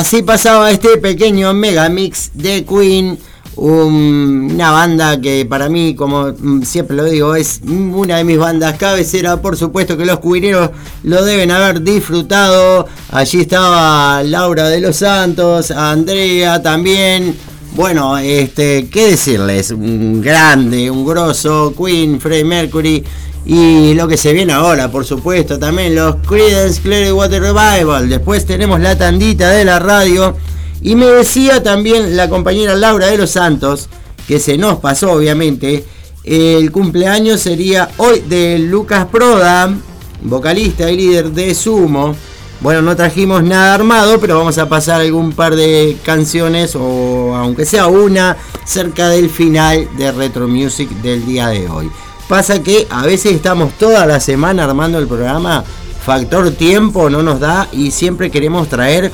Así 0.00 0.22
pasaba 0.22 0.70
este 0.70 0.96
pequeño 0.96 1.52
megamix 1.52 2.30
de 2.34 2.64
Queen, 2.64 3.18
un- 3.56 4.50
una 4.54 4.70
banda 4.70 5.20
que 5.20 5.44
para 5.44 5.68
mí, 5.68 5.94
como 5.94 6.32
siempre 6.64 6.96
lo 6.96 7.04
digo, 7.04 7.34
es 7.34 7.60
una 7.66 8.16
de 8.16 8.24
mis 8.24 8.38
bandas 8.38 8.78
cabecera. 8.78 9.40
Por 9.42 9.56
supuesto 9.56 9.96
que 9.98 10.06
los 10.06 10.18
cubineros 10.20 10.70
lo 11.02 11.22
deben 11.24 11.50
haber 11.50 11.82
disfrutado. 11.82 12.86
Allí 13.10 13.40
estaba 13.42 14.22
Laura 14.22 14.68
de 14.68 14.80
los 14.80 14.96
Santos, 14.96 15.70
Andrea 15.70 16.62
también. 16.62 17.36
Bueno, 17.80 18.18
este, 18.18 18.88
qué 18.90 19.12
decirles, 19.12 19.70
un 19.70 20.20
grande, 20.20 20.90
un 20.90 21.02
grosso, 21.02 21.72
Queen, 21.74 22.20
Freddie 22.20 22.44
Mercury. 22.44 23.02
Y 23.46 23.94
lo 23.94 24.06
que 24.06 24.18
se 24.18 24.34
viene 24.34 24.52
ahora, 24.52 24.90
por 24.90 25.06
supuesto, 25.06 25.58
también 25.58 25.94
los 25.94 26.16
Creedence 26.16 26.82
Clearwater 26.82 27.40
Revival. 27.40 28.10
Después 28.10 28.44
tenemos 28.44 28.80
la 28.80 28.98
tandita 28.98 29.48
de 29.48 29.64
la 29.64 29.78
radio. 29.78 30.36
Y 30.82 30.94
me 30.94 31.06
decía 31.06 31.62
también 31.62 32.18
la 32.18 32.28
compañera 32.28 32.74
Laura 32.74 33.06
de 33.06 33.16
los 33.16 33.30
Santos, 33.30 33.88
que 34.28 34.38
se 34.38 34.58
nos 34.58 34.78
pasó 34.80 35.12
obviamente, 35.12 35.82
el 36.22 36.70
cumpleaños 36.72 37.40
sería 37.40 37.88
hoy 37.96 38.20
de 38.28 38.58
Lucas 38.58 39.06
Proda, 39.06 39.74
vocalista 40.20 40.90
y 40.90 40.98
líder 40.98 41.30
de 41.30 41.54
Sumo. 41.54 42.14
Bueno, 42.60 42.82
no 42.82 42.94
trajimos 42.94 43.42
nada 43.42 43.74
armado, 43.74 44.20
pero 44.20 44.36
vamos 44.36 44.58
a 44.58 44.68
pasar 44.68 45.00
algún 45.00 45.32
par 45.32 45.56
de 45.56 45.96
canciones, 46.04 46.76
o 46.76 47.34
aunque 47.34 47.64
sea 47.64 47.86
una, 47.86 48.36
cerca 48.64 49.08
del 49.08 49.30
final 49.30 49.88
de 49.96 50.12
Retro 50.12 50.46
Music 50.46 50.90
del 51.00 51.24
día 51.24 51.48
de 51.48 51.66
hoy. 51.68 51.90
Pasa 52.28 52.62
que 52.62 52.86
a 52.90 53.06
veces 53.06 53.32
estamos 53.32 53.72
toda 53.78 54.04
la 54.04 54.20
semana 54.20 54.64
armando 54.64 54.98
el 54.98 55.06
programa, 55.06 55.64
factor 56.04 56.50
tiempo 56.50 57.08
no 57.08 57.22
nos 57.22 57.40
da 57.40 57.66
y 57.72 57.92
siempre 57.92 58.30
queremos 58.30 58.68
traer 58.68 59.10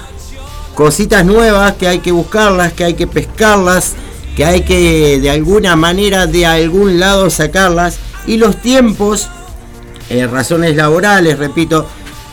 cositas 0.75 1.25
nuevas 1.25 1.75
que 1.75 1.87
hay 1.87 2.01
que 2.01 2.11
buscarlas, 2.11 2.73
que 2.73 2.83
hay 2.83 2.95
que 2.95 3.07
pescarlas, 3.07 3.95
que 4.35 4.45
hay 4.45 4.63
que 4.63 5.21
de 5.21 5.31
alguna 5.31 5.77
manera 5.77 6.27
de 6.27 6.47
algún 6.47 6.99
lado 6.99 7.31
sacarlas 7.31 7.99
y 8.27 8.39
los 8.39 8.61
tiempos, 8.61 9.29
eh, 10.11 10.27
razones 10.27 10.75
laborales, 10.75 11.39
repito, 11.39 11.87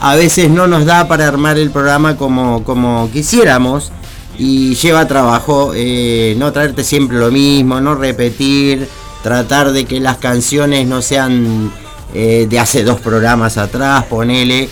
a 0.04 0.16
veces 0.16 0.50
no 0.50 0.68
nos 0.68 0.84
da 0.86 1.08
para 1.08 1.30
armar 1.30 1.58
el 1.58 1.72
programa 1.72 2.18
como, 2.18 2.66
como 2.66 3.10
quisiéramos 3.14 3.90
y 4.38 4.76
lleva 4.76 5.08
trabajo 5.08 5.72
eh, 5.74 6.36
no 6.38 6.52
traerte 6.52 6.84
siempre 6.84 7.18
lo 7.18 7.32
mismo, 7.32 7.80
no 7.80 7.96
repetir, 7.96 8.90
tratar 9.24 9.72
de 9.72 9.86
que 9.86 10.02
las 10.02 10.18
canciones 10.18 10.86
no 10.88 11.02
sean 11.02 11.72
eh, 12.14 12.48
de 12.50 12.60
hace 12.60 12.84
dos 12.84 13.00
programas 13.00 13.58
atrás, 13.58 14.04
ponele. 14.04 14.68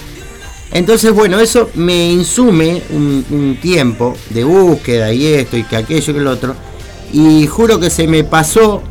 Entonces, 0.73 1.13
bueno, 1.13 1.39
eso 1.39 1.69
me 1.75 2.11
insume 2.11 2.83
un, 2.89 3.57
tiempo 3.61 4.17
de 4.31 4.43
búsqueda 4.43 5.13
y 5.13 5.27
esto 5.27 5.55
y 5.55 5.63
que 5.63 5.77
aquello 5.77 6.11
y 6.11 6.13
que 6.13 6.19
el 6.19 6.27
otro. 6.27 6.55
Y 7.13 7.47
juro 7.47 7.79
que 7.79 7.89
se 7.89 8.05
me 8.05 8.25
pasó 8.25 8.83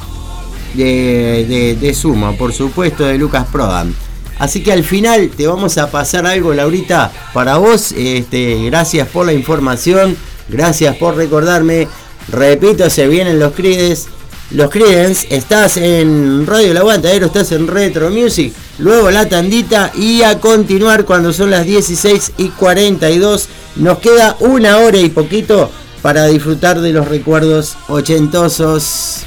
de, 0.73 1.45
de, 1.47 1.77
de 1.79 1.95
suma, 1.95 2.33
por 2.33 2.55
supuesto, 2.55 3.05
de 3.05 3.19
Lucas 3.19 3.47
Prodan. 3.53 3.95
Así 4.41 4.63
que 4.63 4.73
al 4.73 4.85
final 4.85 5.31
te 5.37 5.47
vamos 5.47 5.77
a 5.77 5.91
pasar 5.91 6.27
algo, 6.27 6.55
Laurita, 6.55 7.13
para 7.35 7.59
vos. 7.59 7.93
Este, 7.93 8.65
gracias 8.65 9.07
por 9.07 9.27
la 9.27 9.35
información, 9.35 10.17
gracias 10.49 10.97
por 10.97 11.15
recordarme. 11.15 11.87
Repito, 12.33 12.89
se 12.89 13.07
vienen 13.07 13.39
los 13.39 13.53
Creedence. 13.53 14.09
Los 14.53 14.71
Creedence, 14.71 15.27
estás 15.31 15.77
en 15.77 16.47
Radio 16.47 16.73
El 16.73 16.79
Aguantadero, 16.79 17.27
estás 17.27 17.53
en 17.53 17.69
Retro 17.69 18.11
Music, 18.11 18.53
luego 18.79 19.11
la 19.11 19.29
tandita 19.29 19.93
y 19.95 20.23
a 20.23 20.41
continuar 20.41 21.05
cuando 21.05 21.33
son 21.33 21.51
las 21.51 21.67
16 21.67 22.33
y 22.39 22.49
42. 22.49 23.47
Nos 23.77 23.99
queda 23.99 24.37
una 24.41 24.79
hora 24.79 24.99
y 24.99 25.11
poquito 25.11 25.71
para 26.01 26.27
disfrutar 26.27 26.81
de 26.81 26.93
los 26.93 27.07
recuerdos 27.07 27.77
ochentosos. 27.89 29.27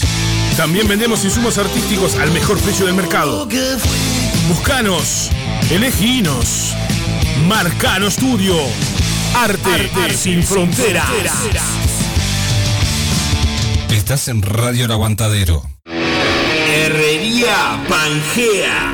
También 0.57 0.87
vendemos 0.87 1.23
insumos 1.23 1.57
artísticos 1.57 2.15
al 2.15 2.31
mejor 2.31 2.59
precio 2.59 2.85
del 2.85 2.95
mercado. 2.95 3.47
Buscanos, 4.47 5.29
eleginos. 5.69 6.75
Marcano 7.47 8.11
Studio. 8.11 8.55
Arte, 9.35 9.89
sin 10.15 10.43
fronteras. 10.43 11.09
Estás 13.89 14.27
en 14.27 14.41
Radio 14.41 14.85
El 14.85 14.91
Aguantadero. 14.91 15.63
Herrería 15.85 17.83
Pangea. 17.87 18.93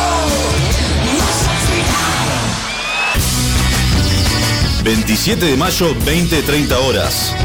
27 4.83 5.45
de 5.45 5.57
mayo, 5.57 5.95
20-30 6.05 6.73
horas. 6.73 7.35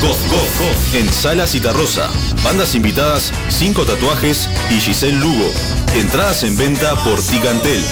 Goz, 0.00 0.18
Goz, 0.28 0.58
Goz, 0.58 0.94
en 0.94 1.12
Sala 1.12 1.46
Citarrosa. 1.46 2.08
Bandas 2.44 2.74
invitadas, 2.74 3.32
5 3.48 3.84
tatuajes 3.84 4.48
y 4.70 4.80
Giselle 4.80 5.18
Lugo. 5.18 5.50
Entradas 5.94 6.44
en 6.44 6.56
venta 6.56 6.94
por 7.02 7.20
Ticantel. 7.20 7.82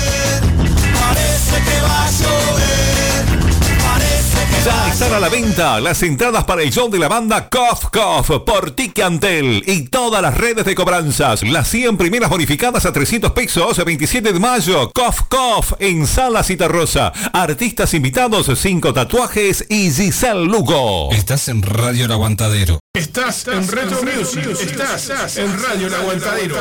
Ya 4.66 4.88
están 4.88 5.12
a 5.14 5.20
la 5.20 5.28
venta 5.28 5.78
las 5.78 6.02
entradas 6.02 6.42
para 6.42 6.60
el 6.60 6.72
show 6.72 6.90
de 6.90 6.98
la 6.98 7.06
banda 7.06 7.48
Cough 7.48 7.88
Cough 7.92 8.44
por 8.44 8.72
Ticantel 8.72 9.62
y 9.64 9.82
todas 9.82 10.20
las 10.20 10.36
redes 10.36 10.64
de 10.64 10.74
cobranzas. 10.74 11.44
Las 11.44 11.68
100 11.68 11.96
primeras 11.96 12.28
bonificadas 12.28 12.84
a 12.84 12.92
300 12.92 13.30
pesos, 13.30 13.84
27 13.84 14.32
de 14.32 14.40
mayo. 14.40 14.90
Cough 14.92 15.28
Cough 15.28 15.76
en 15.78 16.04
Sala 16.04 16.42
Citarrosa. 16.42 17.12
Artistas 17.32 17.94
invitados, 17.94 18.50
5 18.58 18.92
tatuajes 18.92 19.64
y 19.68 19.88
Giselle 19.92 20.46
Lugo. 20.46 21.12
Estás 21.12 21.46
en 21.46 21.62
Radio 21.62 22.06
El 22.06 22.10
Aguantadero. 22.10 22.80
Estás 22.92 23.46
en 23.46 23.68
Retro 23.68 24.00
Music. 24.02 24.48
Estás 24.60 25.36
en 25.36 25.62
Radio 25.62 25.86
El 25.86 25.94
Aguantadero. 25.94 26.56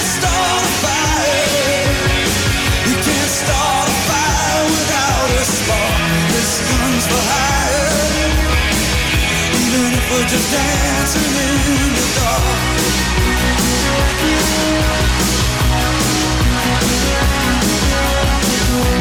just 10.31 10.49
dancing 10.49 11.27
in 11.43 11.91
the 11.91 12.05
dark. 12.15 12.43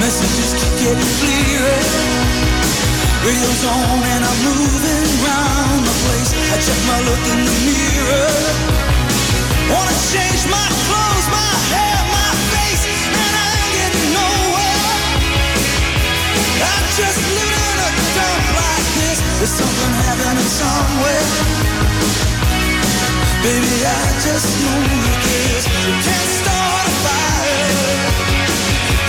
Messages 0.02 0.51
keep 0.59 0.74
getting 0.82 1.12
clearer. 1.23 1.78
Radio's 3.23 3.62
on 3.62 4.02
and 4.11 4.23
I'm 4.27 4.40
moving 4.43 5.07
round 5.23 5.86
the 5.86 5.94
place. 6.02 6.35
I 6.51 6.59
check 6.66 6.81
my 6.90 6.98
look 7.07 7.23
in 7.31 7.40
the 7.47 7.57
mirror. 7.62 8.35
Wanna 9.70 9.94
change 10.11 10.43
my 10.51 10.66
clothes, 10.82 11.27
my 11.31 11.52
hair, 11.70 11.89
There's 19.40 19.56
something 19.56 19.92
happening 20.04 20.44
somewhere. 20.44 21.24
Baby, 23.40 23.72
I 23.88 24.04
just 24.20 24.52
know 24.60 24.84
it 24.84 25.16
is. 25.32 25.64
You 25.64 25.96
can't 25.96 26.32
start 26.44 26.84
a 26.84 26.92
fire. 27.00 28.04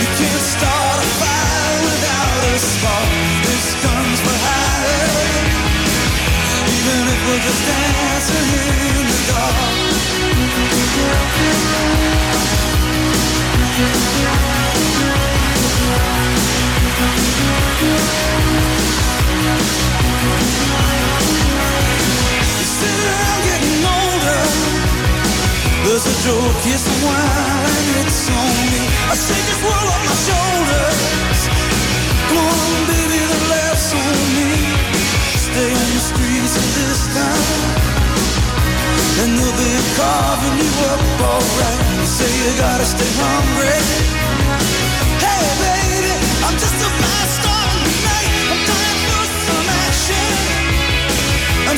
You 0.00 0.08
can't 0.16 0.40
start 0.56 1.04
a 1.04 1.08
fire 1.20 1.76
without 1.84 2.48
a 2.48 2.56
spark. 2.64 3.12
This 3.44 3.76
comes 3.84 4.24
for 4.24 4.36
hire. 4.48 5.52
Even 6.64 7.12
if 7.12 7.20
we're 7.28 7.44
just 7.44 7.62
dancing 7.68 8.48
in 8.56 9.04
the 9.12 9.20
dark. 9.28 9.52
You 17.82 18.31
There's 26.02 26.18
a 26.18 26.26
joke, 26.26 26.58
here's 26.66 26.82
some 26.82 26.98
wine, 27.06 28.02
it's 28.02 28.26
on 28.26 28.54
me. 28.74 28.82
I 29.06 29.14
shake 29.14 29.46
this 29.46 29.62
world 29.62 29.86
off 29.86 30.02
my 30.02 30.18
shoulders. 30.26 30.98
Come 32.26 32.42
on, 32.42 32.80
baby, 32.90 33.22
the 33.22 33.38
laughs 33.46 33.94
on 33.94 34.18
me. 34.34 34.50
Stay 35.38 35.70
on 35.70 35.88
the 35.94 36.02
streets 36.02 36.58
of 36.58 36.66
this 36.74 37.06
town. 37.06 37.46
And 39.22 39.30
they'll 39.38 39.54
be 39.54 39.72
carving 39.94 40.58
you 40.58 40.74
up 40.90 41.02
alright. 41.22 41.80
Say 42.02 42.26
you 42.26 42.50
gotta 42.58 42.82
stay 42.82 43.06
hungry. 43.22 43.78
Hey, 45.22 45.46
baby, 45.62 45.71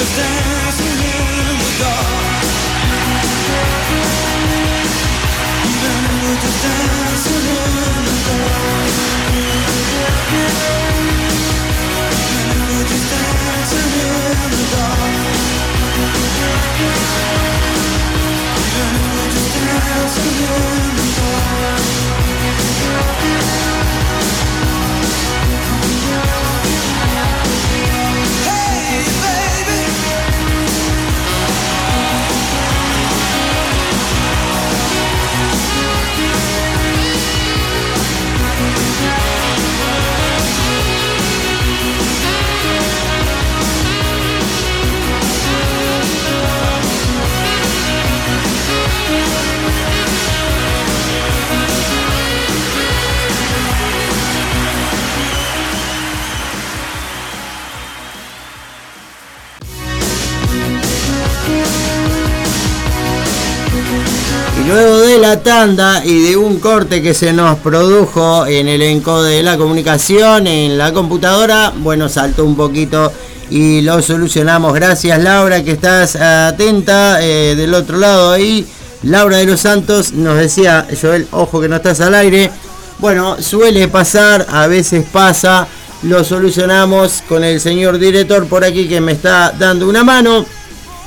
just 0.00 0.16
dancing 0.16 0.96
in 0.96 1.60
the 1.60 1.68
dark. 1.78 2.48
Even 5.68 6.00
if 6.08 6.16
we're 6.24 6.40
just 6.40 6.58
dancing 6.64 7.44
in 7.44 8.00
the 8.08 8.16
dark. 8.24 8.96
Even 12.32 12.48
if 12.48 12.64
we're 12.70 12.88
just 12.88 13.06
dancing 13.12 13.92
in 14.00 14.48
the 14.56 14.64
dark. 14.72 15.12
Even 18.56 18.88
if 18.96 19.04
we're 19.12 19.28
just 19.36 19.52
dancing 19.52 20.40
in 20.40 20.96
the 20.96 21.08
dark. 23.36 23.69
Luego 64.66 65.00
de 65.00 65.18
la 65.18 65.42
tanda 65.42 66.04
y 66.04 66.22
de 66.22 66.36
un 66.36 66.60
corte 66.60 67.02
que 67.02 67.14
se 67.14 67.32
nos 67.32 67.58
produjo 67.58 68.46
en 68.46 68.68
el 68.68 68.82
encode 68.82 69.36
de 69.36 69.42
la 69.42 69.56
comunicación, 69.56 70.46
en 70.46 70.78
la 70.78 70.92
computadora, 70.92 71.72
bueno, 71.76 72.08
saltó 72.08 72.44
un 72.44 72.56
poquito 72.56 73.12
y 73.50 73.80
lo 73.80 74.00
solucionamos. 74.00 74.72
Gracias 74.74 75.20
Laura, 75.20 75.64
que 75.64 75.72
estás 75.72 76.14
atenta 76.14 77.20
eh, 77.20 77.56
del 77.56 77.74
otro 77.74 77.98
lado 77.98 78.32
ahí. 78.32 78.66
Laura 79.02 79.38
de 79.38 79.46
los 79.46 79.60
Santos 79.60 80.12
nos 80.12 80.36
decía, 80.36 80.86
Joel, 81.00 81.26
ojo 81.32 81.60
que 81.60 81.68
no 81.68 81.76
estás 81.76 82.00
al 82.00 82.14
aire. 82.14 82.50
Bueno, 82.98 83.40
suele 83.42 83.88
pasar, 83.88 84.46
a 84.50 84.66
veces 84.66 85.04
pasa, 85.10 85.66
lo 86.02 86.22
solucionamos 86.22 87.22
con 87.28 87.42
el 87.42 87.60
señor 87.60 87.98
director 87.98 88.46
por 88.46 88.64
aquí 88.64 88.88
que 88.88 89.00
me 89.00 89.12
está 89.12 89.52
dando 89.58 89.88
una 89.88 90.04
mano 90.04 90.44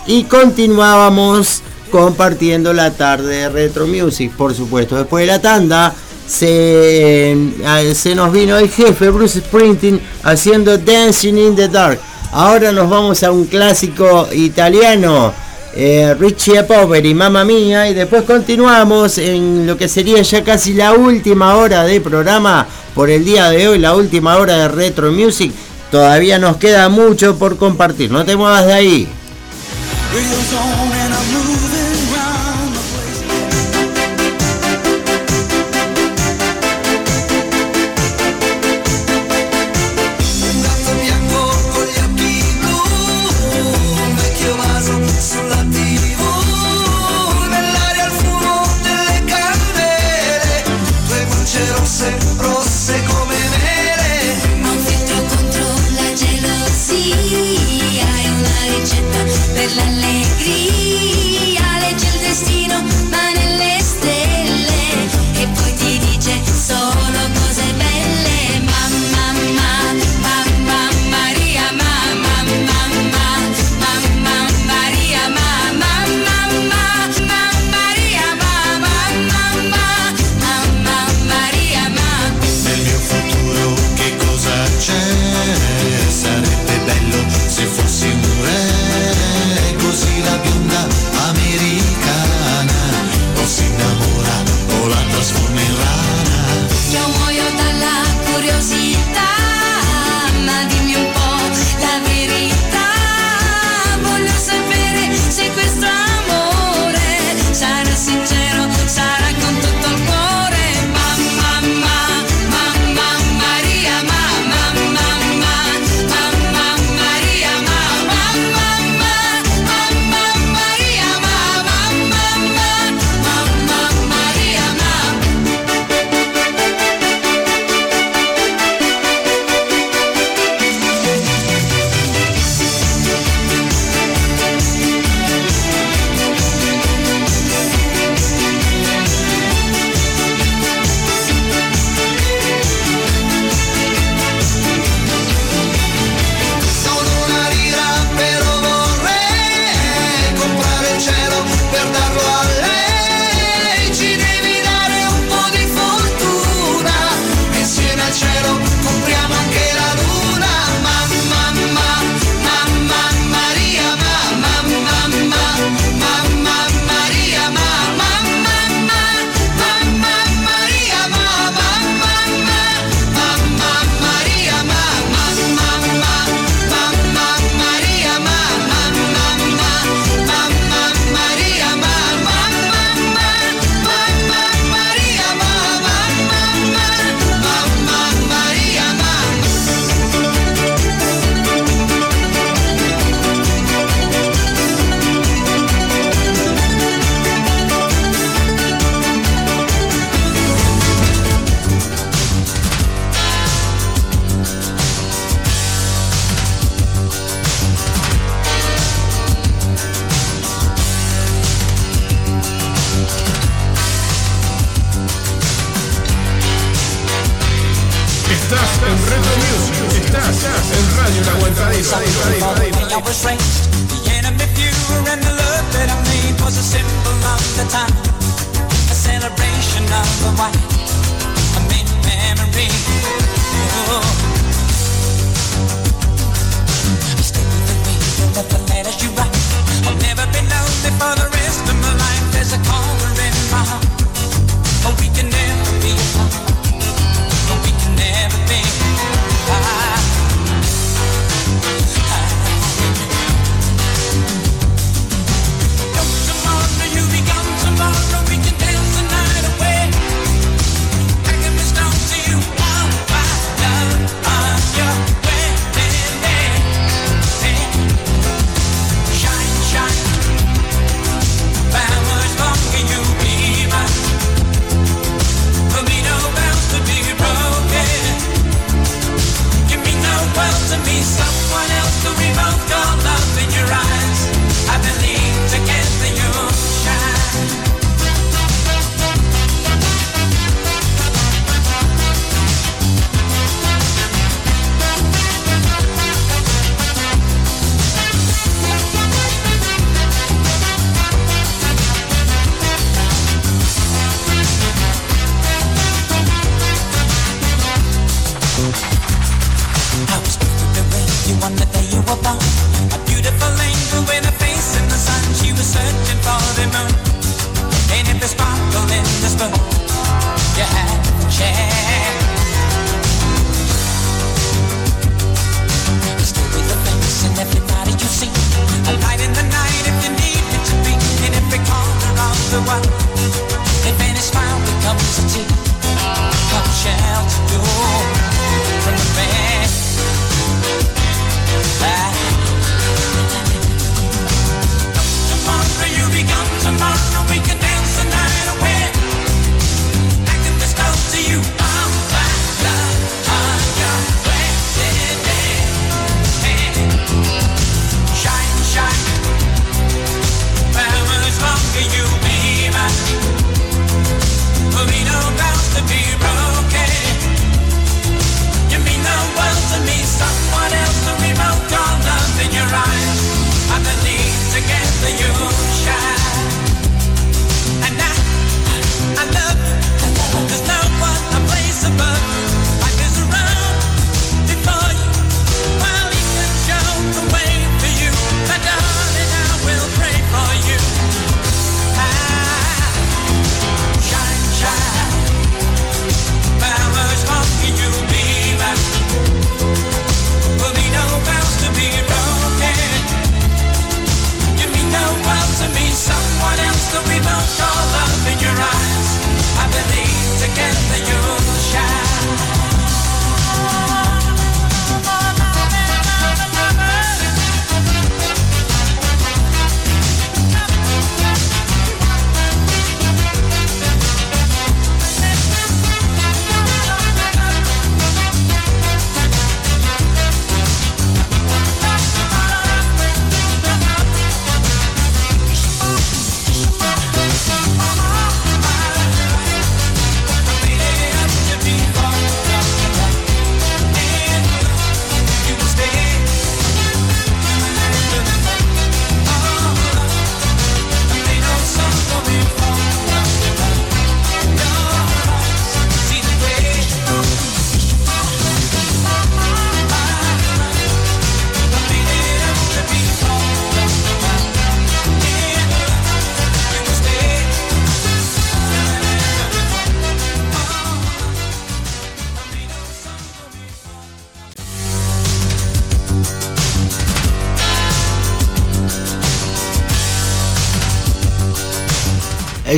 y 0.08 0.24
continuábamos 0.24 1.62
compartiendo 1.94 2.74
la 2.74 2.90
tarde 2.90 3.36
de 3.36 3.50
Retro 3.50 3.86
Music, 3.86 4.32
por 4.36 4.56
supuesto. 4.56 4.96
Después 4.96 5.28
de 5.28 5.32
la 5.32 5.40
tanda 5.40 5.94
se, 6.28 7.34
eh, 7.34 7.94
se 7.94 8.16
nos 8.16 8.34
vino 8.34 8.58
el 8.58 8.68
jefe 8.68 9.12
Bruce 9.12 9.42
Springsteen 9.42 10.02
haciendo 10.24 10.76
Dancing 10.80 11.36
in 11.38 11.56
the 11.56 11.68
Dark. 11.68 12.00
Ahora 12.32 12.72
nos 12.72 12.90
vamos 12.90 13.22
a 13.22 13.32
un 13.32 13.46
clásico 13.46 14.28
italiano, 14.34 15.32
eh, 15.76 16.16
Richie 16.20 16.64
Poveri, 16.64 17.14
Mamma 17.14 17.46
Mía, 17.46 17.88
y 17.88 17.94
después 17.94 18.24
continuamos 18.24 19.20
en 19.20 19.68
lo 19.68 19.78
que 19.78 19.88
sería 19.88 20.24
ya 20.24 20.44
casi 20.44 20.74
la 20.74 20.94
última 20.94 21.58
hora 21.58 21.84
de 21.84 22.02
programa 22.02 22.66
por 22.96 23.12
el 23.12 23.24
día 23.24 23.52
de 23.52 23.68
hoy, 23.68 23.78
la 23.78 23.94
última 23.94 24.38
hora 24.38 24.58
de 24.58 24.68
Retro 24.68 25.12
Music. 25.12 25.52
Todavía 25.92 26.40
nos 26.40 26.58
queda 26.58 26.90
mucho 26.90 27.38
por 27.38 27.58
compartir, 27.58 28.10
no 28.10 28.26
te 28.26 28.36
muevas 28.36 28.66
de 28.66 28.74
ahí. 28.74 29.08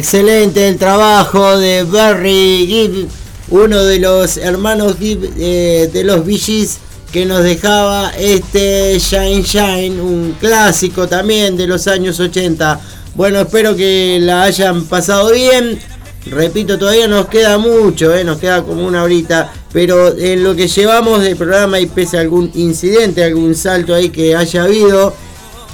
Excelente 0.06 0.68
el 0.68 0.77
trabajo 0.77 1.57
de 1.57 1.82
Barry 1.82 2.68
Gibb, 2.68 3.07
uno 3.49 3.84
de 3.84 3.98
los 3.98 4.38
hermanos 4.38 4.98
Gibb 4.99 5.34
eh, 5.36 5.90
de 5.91 6.03
los 6.03 6.23
VGs 6.23 6.77
que 7.11 7.26
nos 7.26 7.41
dejaba 7.41 8.11
este 8.11 8.99
Shine 8.99 9.41
Shine, 9.41 9.99
un 9.99 10.36
clásico 10.40 11.07
también 11.07 11.57
de 11.57 11.65
los 11.65 11.88
años 11.88 12.19
80. 12.19 12.80
Bueno, 13.15 13.40
espero 13.40 13.76
que 13.76 14.19
la 14.22 14.44
hayan 14.44 14.84
pasado 14.84 15.32
bien. 15.32 15.80
Repito, 16.27 16.77
todavía 16.77 17.07
nos 17.07 17.26
queda 17.26 17.57
mucho, 17.57 18.14
eh, 18.14 18.23
nos 18.23 18.38
queda 18.38 18.61
como 18.61 18.86
una 18.86 19.02
horita, 19.02 19.52
pero 19.73 20.15
en 20.15 20.44
lo 20.44 20.56
que 20.56 20.68
llevamos 20.68 21.23
del 21.23 21.36
programa 21.36 21.80
y 21.80 21.88
pese 21.88 22.19
a 22.19 22.22
algún 22.22 22.52
incidente, 22.53 23.23
algún 23.23 23.56
salto 23.56 23.95
ahí 23.95 24.10
que 24.10 24.36
haya 24.36 24.65
habido, 24.65 25.15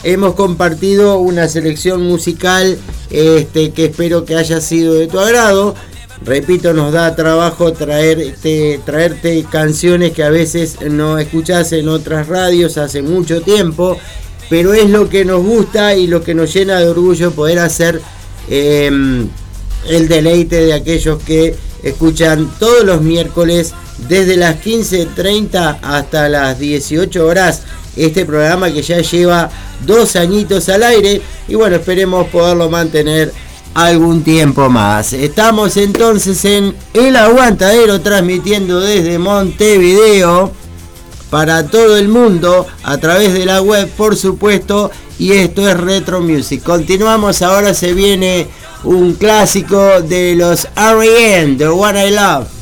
hemos 0.04 0.36
compartido 0.36 1.18
una 1.20 1.50
selección 1.50 2.02
musical 2.04 2.78
este, 3.12 3.72
que 3.72 3.86
espero 3.86 4.26
que 4.26 4.36
haya 4.36 4.62
sido 4.62 4.94
de 4.94 5.08
tu 5.08 5.20
agrado. 5.20 5.76
Repito, 6.24 6.74
nos 6.74 6.94
da 6.94 7.16
trabajo 7.16 7.74
traerte, 7.74 8.80
traerte 8.86 9.44
canciones 9.50 10.12
que 10.12 10.24
a 10.24 10.30
veces 10.30 10.78
no 10.82 11.18
escuchás 11.18 11.72
en 11.74 11.90
otras 11.90 12.28
radios 12.28 12.78
hace 12.78 13.02
mucho 13.02 13.42
tiempo, 13.42 13.98
pero 14.50 14.74
es 14.74 14.90
lo 14.90 15.10
que 15.10 15.26
nos 15.26 15.42
gusta 15.42 15.96
y 15.96 16.06
lo 16.06 16.24
que 16.24 16.36
nos 16.36 16.54
llena 16.54 16.80
de 16.80 16.90
orgullo 16.90 17.32
poder 17.32 17.58
hacer 17.58 18.02
em, 18.50 19.28
el 19.90 20.08
deleite 20.08 20.64
de 20.64 20.74
aquellos 20.74 21.22
que 21.24 21.56
escuchan 21.82 22.52
todos 22.60 22.86
los 22.86 23.02
miércoles 23.02 23.74
desde 24.08 24.38
las 24.38 24.64
15.30 24.64 25.80
hasta 25.82 26.30
las 26.30 26.60
18 26.60 27.26
horas 27.26 27.64
este 27.96 28.26
programa 28.26 28.72
que 28.72 28.82
ya 28.82 29.00
lleva 29.02 29.50
dos 29.86 30.16
añitos 30.16 30.70
al 30.70 30.84
aire 30.84 31.22
y 31.48 31.56
bueno, 31.56 31.76
esperemos 31.76 32.28
poderlo 32.28 32.70
mantener 32.70 33.34
algún 33.74 34.24
tiempo 34.24 34.70
más. 34.70 35.14
Estamos 35.14 35.78
entonces 35.78 36.44
en 36.46 36.76
El 36.94 37.16
Aguantadero 37.16 38.02
transmitiendo 38.02 38.80
desde 38.80 39.18
Montevideo 39.18 40.52
para 41.30 41.66
todo 41.66 41.96
el 41.98 42.10
mundo 42.10 42.68
a 42.84 42.98
través 42.98 43.34
de 43.34 43.46
la 43.46 43.62
web, 43.62 43.90
por 43.96 44.18
supuesto, 44.18 44.92
y 45.18 45.32
esto 45.32 45.68
es 45.68 45.80
Retro 45.80 46.20
Music. 46.20 46.62
Continuamos, 46.62 47.42
ahora 47.42 47.74
se 47.74 47.94
viene 47.94 48.48
un 48.84 49.14
clásico 49.14 50.02
de 50.02 50.36
los 50.36 50.68
R.E.M., 50.76 51.56
The 51.56 51.68
One 51.68 52.08
I 52.08 52.12
Love. 52.12 52.61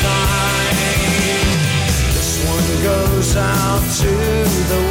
Time. 0.00 0.76
This 2.14 2.44
one 2.46 2.82
goes 2.82 3.36
out 3.36 3.82
to 4.00 4.10
the 4.70 4.85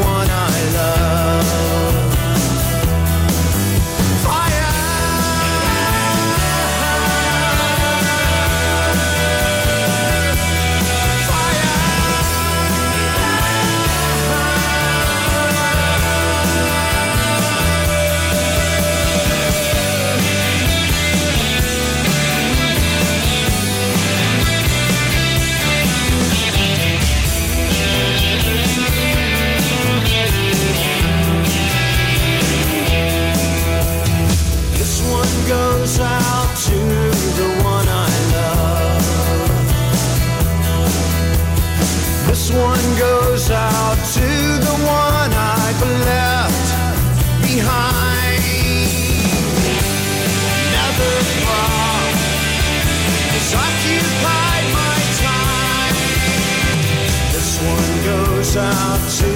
out 58.57 59.09
to 59.09 59.34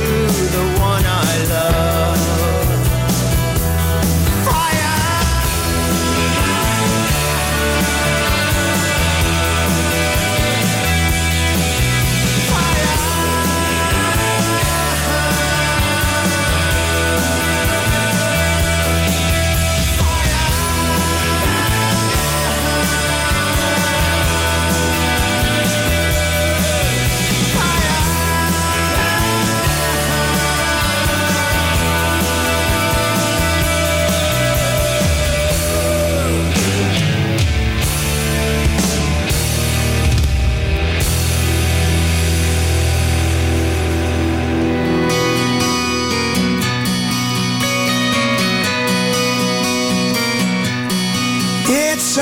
It's 52.11 52.17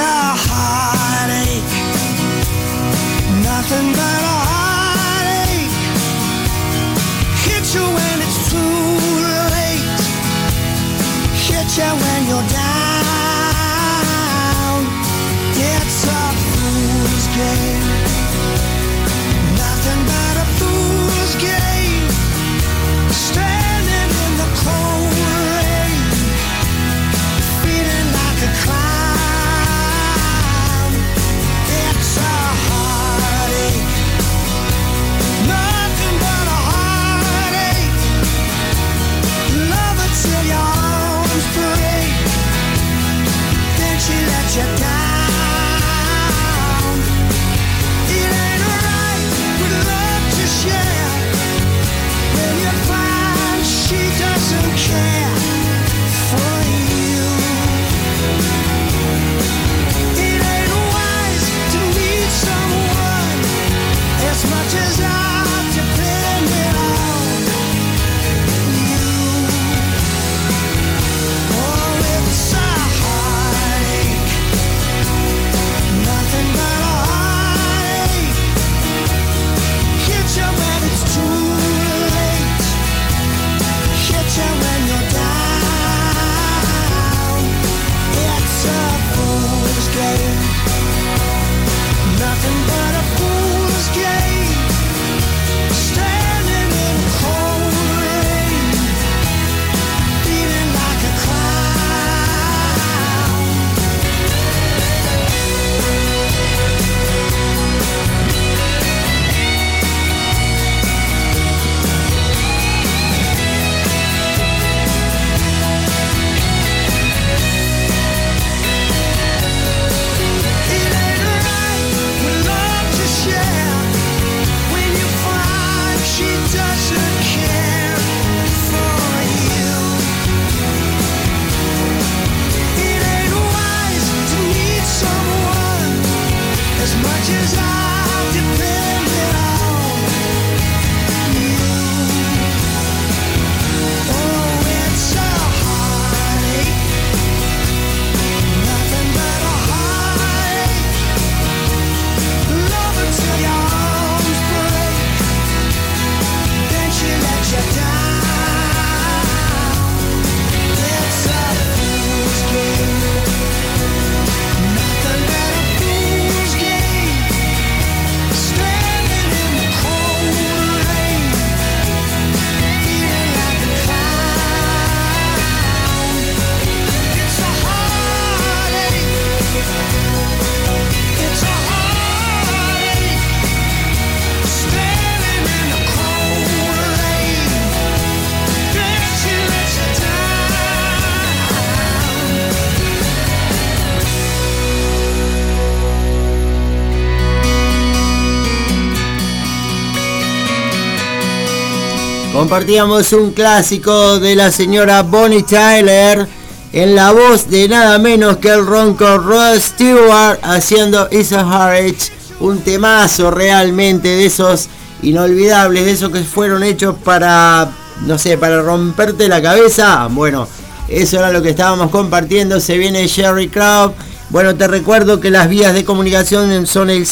compartíamos 202.37 203.13
un 203.13 203.31
clásico 203.31 204.19
de 204.19 204.35
la 204.35 204.51
señora 204.51 205.01
Bonnie 205.01 205.41
Tyler 205.41 206.27
en 206.71 206.93
la 206.93 207.11
voz 207.11 207.49
de 207.49 207.67
nada 207.67 207.97
menos 207.97 208.37
que 208.37 208.49
el 208.49 208.63
ronco 208.63 209.17
Rod 209.17 209.57
Stewart 209.59 210.37
haciendo 210.43 211.09
Isa 211.11 211.39
Harridge, 211.39 212.11
un 212.39 212.59
temazo 212.59 213.31
realmente 213.31 214.09
de 214.09 214.27
esos 214.27 214.67
inolvidables, 215.01 215.85
de 215.85 215.91
esos 215.91 216.11
que 216.11 216.23
fueron 216.23 216.61
hechos 216.61 216.95
para, 217.03 217.71
no 218.05 218.19
sé, 218.19 218.37
para 218.37 218.61
romperte 218.61 219.27
la 219.27 219.41
cabeza. 219.41 220.07
Bueno, 220.11 220.47
eso 220.87 221.17
era 221.17 221.31
lo 221.31 221.41
que 221.41 221.49
estábamos 221.49 221.89
compartiendo. 221.89 222.59
Se 222.59 222.77
viene 222.77 223.07
Jerry 223.07 223.49
Crow. 223.49 223.95
Bueno, 224.29 224.53
te 224.55 224.67
recuerdo 224.67 225.19
que 225.19 225.31
las 225.31 225.49
vías 225.49 225.73
de 225.73 225.85
comunicación 225.85 226.67
son 226.67 226.91
el 226.91 227.07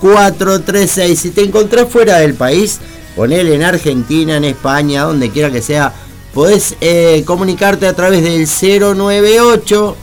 094-069-436. 0.00 1.16
Si 1.16 1.30
te 1.30 1.42
encontrás 1.44 1.88
fuera 1.88 2.18
del 2.18 2.34
país, 2.34 2.78
ponele 3.16 3.54
en 3.54 3.62
Argentina, 3.62 4.36
en 4.36 4.44
España, 4.44 5.04
donde 5.04 5.30
quiera 5.30 5.50
que 5.50 5.62
sea, 5.62 5.92
podés 6.34 6.76
eh, 6.80 7.22
comunicarte 7.26 7.86
a 7.86 7.92
través 7.94 8.22
del 8.22 8.46
098. 8.46 9.96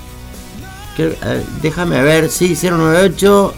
que- 0.97 1.17
ver, 1.23 1.43
déjame 1.61 2.01
ver, 2.01 2.29
sí, 2.29 2.57
098 2.61 3.53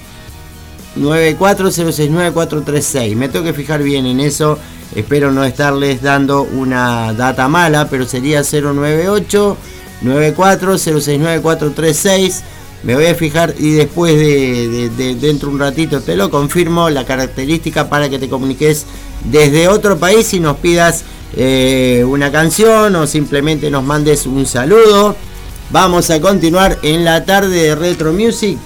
94069-436. 0.99 3.15
Me 3.15 3.29
tengo 3.29 3.45
que 3.45 3.53
fijar 3.53 3.81
bien 3.83 4.05
en 4.07 4.19
eso. 4.19 4.57
Espero 4.95 5.31
no 5.31 5.43
estarles 5.43 6.01
dando 6.01 6.41
una 6.41 7.13
data 7.13 7.47
mala, 7.47 7.87
pero 7.89 8.05
sería 8.05 8.41
098 8.43 9.57
94069-436. 10.03 12.41
Me 12.83 12.95
voy 12.95 13.07
a 13.07 13.15
fijar 13.15 13.55
y 13.57 13.71
después 13.71 14.15
de, 14.15 14.67
de- 14.69 14.89
de- 14.89 15.15
dentro 15.15 15.49
de 15.49 15.55
un 15.55 15.59
ratito 15.59 15.99
te 16.01 16.15
lo 16.15 16.29
confirmo 16.29 16.89
la 16.89 17.05
característica 17.05 17.89
para 17.89 18.09
que 18.09 18.19
te 18.19 18.29
comuniques 18.29 18.85
desde 19.25 19.67
otro 19.67 19.97
país 19.97 20.33
y 20.33 20.39
nos 20.39 20.57
pidas 20.57 21.03
eh, 21.35 22.05
una 22.07 22.31
canción 22.31 22.95
o 22.95 23.07
simplemente 23.07 23.69
nos 23.71 23.83
mandes 23.83 24.25
un 24.25 24.45
saludo. 24.45 25.15
Vamos 25.71 26.09
a 26.11 26.21
continuar 26.21 26.77
en 26.83 27.03
la 27.03 27.25
tarde 27.25 27.63
de 27.63 27.75
Retro 27.75 28.13
Music 28.13 28.57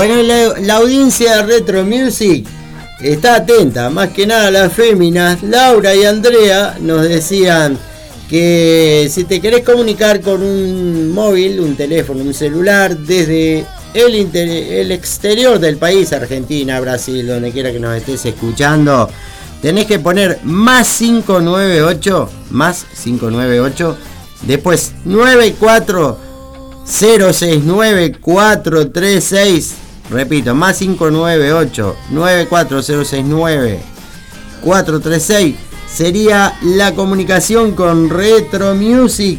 Bueno, 0.00 0.16
la, 0.22 0.76
audiencia 0.76 1.36
de 1.36 1.42
Retro 1.42 1.84
Music 1.84 2.46
está 3.02 3.34
atenta, 3.34 3.90
más 3.90 4.08
que 4.08 4.26
nada 4.26 4.50
las 4.50 4.72
féminas. 4.72 5.42
Laura 5.42 5.94
y 5.94 6.06
Andrea 6.06 6.78
nos 6.80 7.06
decían 7.06 7.76
que 8.30 9.10
si 9.12 9.24
te 9.24 9.42
querés 9.42 9.62
comunicar 9.62 10.22
con 10.22 10.42
un 10.42 11.12
móvil, 11.12 11.60
un 11.60 11.76
teléfono, 11.76 12.24
un 12.24 12.32
celular, 12.32 12.96
desde 12.96 13.66
el, 13.92 14.14
inter- 14.14 14.48
el 14.48 14.90
exterior 14.90 15.58
del 15.58 15.76
país, 15.76 16.14
Argentina, 16.14 16.80
Brasil, 16.80 17.26
donde 17.26 17.52
quiera 17.52 17.70
que 17.70 17.78
nos 17.78 17.94
estés 17.94 18.24
escuchando, 18.24 19.06
tenés 19.60 19.84
que 19.84 19.98
poner 19.98 20.38
más 20.44 20.96
598, 20.96 22.30
más 22.52 22.86
598, 23.04 23.98
después 24.46 24.92
94 25.04 26.18
069436 26.86 29.74
repito 30.10 30.54
más 30.54 30.78
598 30.78 31.96
94069 32.10 33.80
436 34.62 35.54
sería 35.92 36.56
la 36.62 36.94
comunicación 36.94 37.72
con 37.72 38.10
Retro 38.10 38.74
Music. 38.74 39.38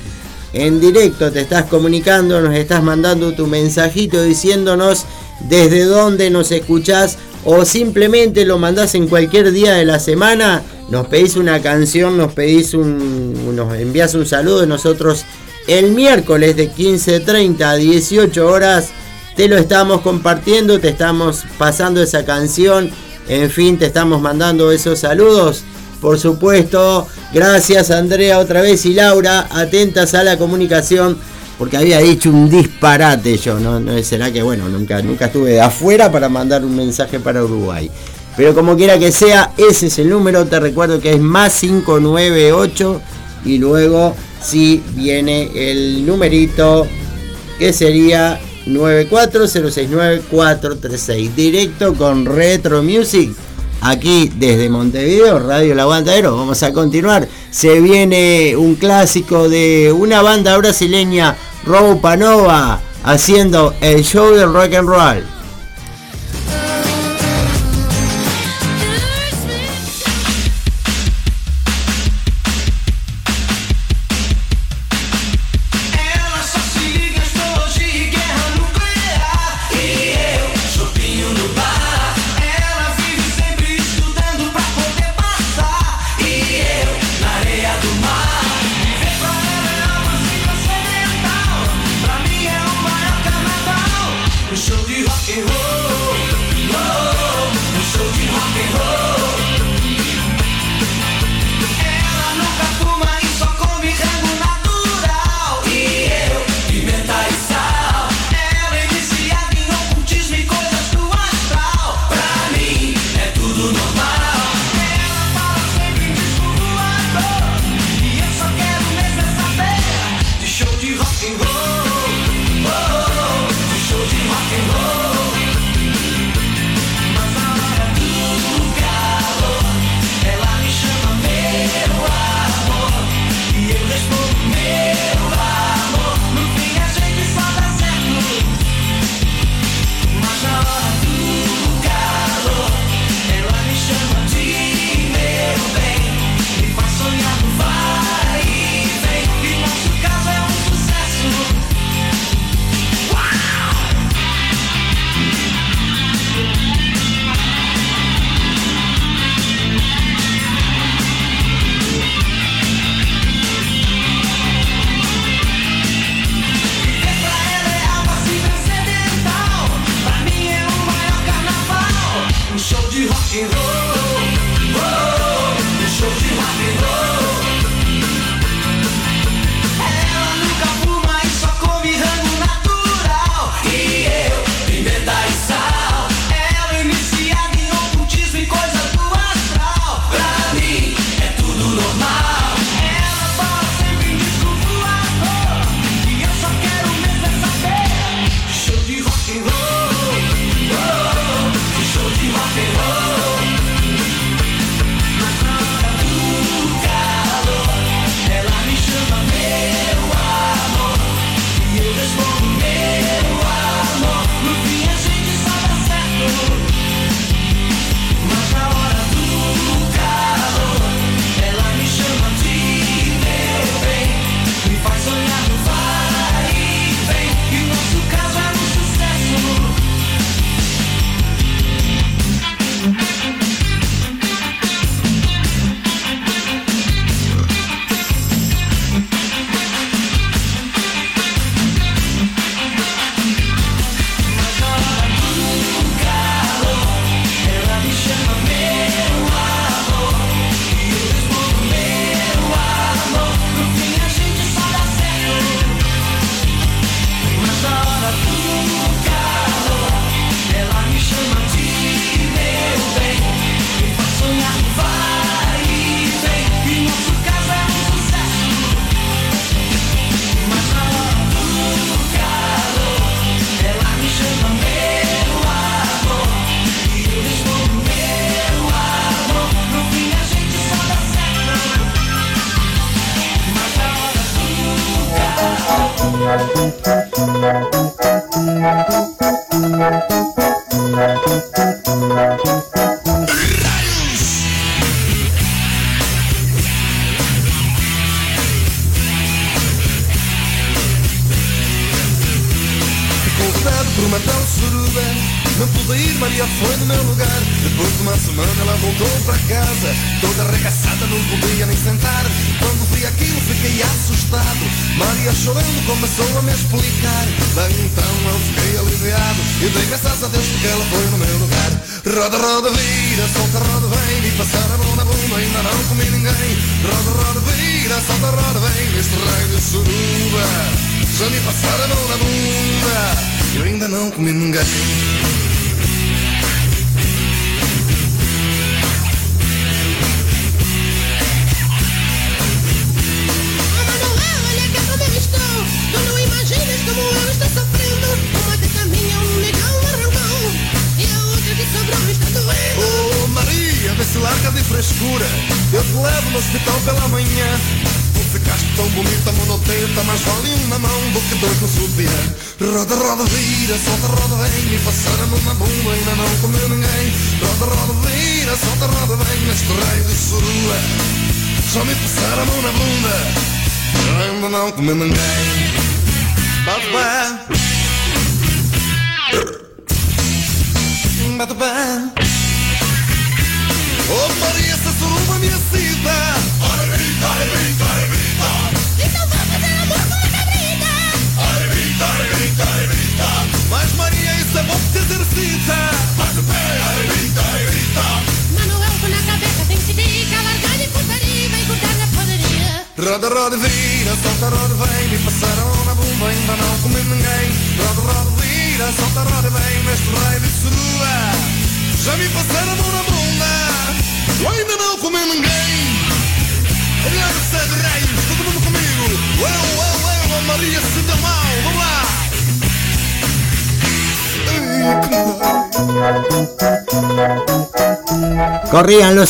En 0.53 0.81
directo 0.81 1.31
te 1.31 1.41
estás 1.41 1.65
comunicando 1.65 2.41
nos 2.41 2.55
estás 2.55 2.83
mandando 2.83 3.33
tu 3.33 3.47
mensajito 3.47 4.21
diciéndonos 4.21 5.05
desde 5.47 5.85
dónde 5.85 6.29
nos 6.29 6.51
escuchás 6.51 7.17
o 7.45 7.63
simplemente 7.65 8.45
lo 8.45 8.59
mandás 8.59 8.95
en 8.95 9.07
cualquier 9.07 9.51
día 9.51 9.73
de 9.73 9.85
la 9.85 9.99
semana. 9.99 10.61
Nos 10.89 11.07
pedís 11.07 11.37
una 11.37 11.61
canción 11.61 12.17
nos 12.17 12.33
pedís 12.33 12.73
un 12.73 13.55
nos 13.55 13.73
envías 13.75 14.13
un 14.13 14.25
saludo. 14.25 14.65
Nosotros 14.65 15.23
el 15.67 15.91
miércoles 15.91 16.57
de 16.57 16.69
15.30 16.69 17.61
a 17.61 17.75
18 17.75 18.47
horas 18.47 18.89
te 19.35 19.47
lo 19.47 19.57
estamos 19.57 20.01
compartiendo, 20.01 20.79
te 20.79 20.89
estamos 20.89 21.43
pasando 21.57 22.01
esa 22.01 22.25
canción, 22.25 22.89
en 23.27 23.49
fin, 23.49 23.77
te 23.77 23.85
estamos 23.85 24.21
mandando 24.21 24.71
esos 24.71 24.99
saludos. 24.99 25.63
Por 26.01 26.17
supuesto, 26.19 27.07
gracias 27.31 27.91
Andrea 27.91 28.39
otra 28.39 28.61
vez 28.61 28.85
y 28.85 28.93
Laura, 28.93 29.47
atentas 29.51 30.13
a 30.15 30.23
la 30.23 30.37
comunicación, 30.37 31.17
porque 31.59 31.77
había 31.77 31.99
dicho 31.99 32.31
un 32.31 32.49
disparate 32.49 33.37
yo, 33.37 33.59
¿no? 33.59 33.79
¿No 33.79 34.01
será 34.01 34.31
que 34.31 34.41
bueno, 34.41 34.67
nunca, 34.67 35.01
nunca 35.01 35.25
estuve 35.25 35.51
de 35.51 35.61
afuera 35.61 36.11
para 36.11 36.27
mandar 36.27 36.65
un 36.65 36.75
mensaje 36.75 37.19
para 37.19 37.43
Uruguay. 37.43 37.89
Pero 38.35 38.55
como 38.55 38.75
quiera 38.75 38.97
que 38.97 39.11
sea, 39.11 39.51
ese 39.57 39.87
es 39.87 39.99
el 39.99 40.09
número, 40.09 40.45
te 40.45 40.59
recuerdo 40.59 40.99
que 40.99 41.11
es 41.11 41.19
más 41.19 41.59
598 41.59 43.01
y 43.45 43.57
luego 43.59 44.15
si 44.41 44.81
viene 44.95 45.51
el 45.53 46.05
numerito 46.05 46.87
que 47.59 47.73
sería 47.73 48.39
94069-436 48.67 51.33
directo 51.33 51.93
con 51.93 52.25
Retro 52.25 52.83
Music. 52.83 53.31
Aquí 53.81 54.31
desde 54.35 54.69
Montevideo 54.69 55.39
Radio 55.39 55.73
El 55.73 55.79
Aguantadero. 55.79 56.37
Vamos 56.37 56.61
a 56.61 56.71
continuar. 56.71 57.27
Se 57.49 57.79
viene 57.79 58.55
un 58.55 58.75
clásico 58.75 59.49
de 59.49 59.91
una 59.91 60.21
banda 60.21 60.55
brasileña 60.57 61.35
Roupa 61.65 62.79
haciendo 63.03 63.73
el 63.81 64.03
show 64.03 64.35
del 64.35 64.53
rock 64.53 64.75
and 64.75 64.87
roll 64.87 65.40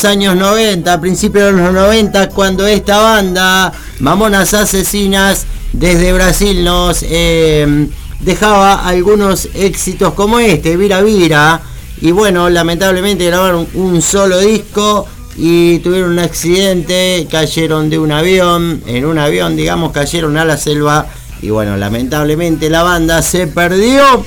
años 0.06 0.36
90, 0.36 0.94
a 0.94 1.02
principios 1.02 1.46
de 1.46 1.62
los 1.62 1.74
90, 1.74 2.30
cuando 2.30 2.66
esta 2.66 3.00
banda, 3.00 3.72
Mamonas 4.00 4.54
Asesinas, 4.54 5.46
desde 5.74 6.14
Brasil 6.14 6.64
nos 6.64 7.04
eh, 7.04 7.88
dejaba 8.20 8.88
algunos 8.88 9.50
éxitos 9.54 10.14
como 10.14 10.40
este, 10.40 10.78
Vira 10.78 11.02
Vira. 11.02 11.62
Y 12.02 12.12
bueno, 12.12 12.50
lamentablemente 12.50 13.26
grabaron 13.26 13.68
un 13.74 14.02
solo 14.02 14.40
disco 14.40 15.08
y 15.38 15.80
tuvieron 15.80 16.12
un 16.12 16.20
accidente, 16.20 17.28
cayeron 17.30 17.90
de 17.90 18.00
un 18.00 18.12
avión, 18.12 18.82
en 18.88 19.06
un 19.06 19.20
avión, 19.20 19.56
digamos, 19.56 19.92
cayeron 19.92 20.38
a 20.38 20.46
la 20.46 20.58
selva. 20.58 21.08
Y 21.42 21.50
bueno, 21.50 21.78
lamentablemente 21.78 22.70
la 22.70 22.84
banda 22.84 23.22
se 23.22 23.48
perdió 23.48 24.26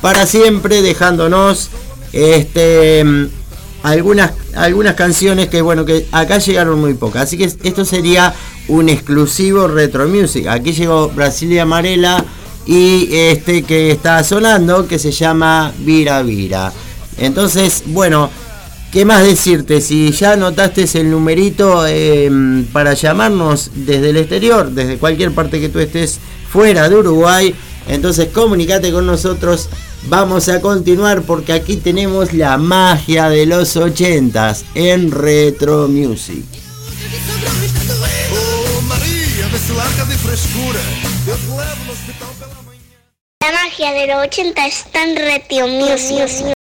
para 0.00 0.26
siempre, 0.26 0.82
dejándonos 0.82 1.70
este 2.12 3.30
algunas, 3.82 4.32
algunas 4.54 4.94
canciones 4.94 5.48
que 5.48 5.62
bueno 5.62 5.84
que 5.84 6.06
acá 6.12 6.38
llegaron 6.38 6.80
muy 6.80 6.94
pocas. 6.94 7.22
Así 7.24 7.38
que 7.38 7.44
esto 7.44 7.84
sería 7.84 8.34
un 8.68 8.88
exclusivo 8.88 9.68
retro 9.68 10.08
music. 10.08 10.46
Aquí 10.46 10.72
llegó 10.72 11.08
Brasilia 11.08 11.62
Amarela 11.62 12.24
y 12.66 13.08
este 13.12 13.62
que 13.62 13.90
está 13.90 14.22
sonando 14.22 14.86
que 14.86 14.98
se 14.98 15.12
llama 15.12 15.72
Vira 15.78 16.22
Vira. 16.22 16.72
Entonces, 17.18 17.82
bueno, 17.86 18.30
¿qué 18.92 19.04
más 19.04 19.24
decirte? 19.24 19.80
Si 19.80 20.12
ya 20.12 20.32
anotaste 20.32 20.86
el 20.94 21.10
numerito 21.10 21.86
em, 21.86 22.64
para 22.66 22.94
llamarnos 22.94 23.70
desde 23.74 24.10
el 24.10 24.16
exterior, 24.18 24.70
desde 24.70 24.98
cualquier 24.98 25.32
parte 25.32 25.60
que 25.60 25.68
tú 25.68 25.78
estés 25.78 26.18
fuera 26.50 26.88
de 26.88 26.96
Uruguay, 26.96 27.54
entonces 27.88 28.28
comunícate 28.28 28.92
con 28.92 29.06
nosotros 29.06 29.68
Vamos 30.04 30.48
a 30.48 30.60
continuar 30.60 31.22
porque 31.22 31.52
aquí 31.52 31.76
tenemos 31.76 32.32
la 32.32 32.56
magia 32.56 33.28
de 33.28 33.46
los 33.46 33.76
80 33.76 34.56
en 34.74 35.10
Retro 35.10 35.88
Music. 35.88 36.44
La 43.40 43.52
magia 43.52 43.92
de 43.92 44.06
los 44.06 44.16
80 44.26 44.66
está 44.66 45.04
en 45.04 45.16
Retro 45.16 45.68
Music. 45.68 46.54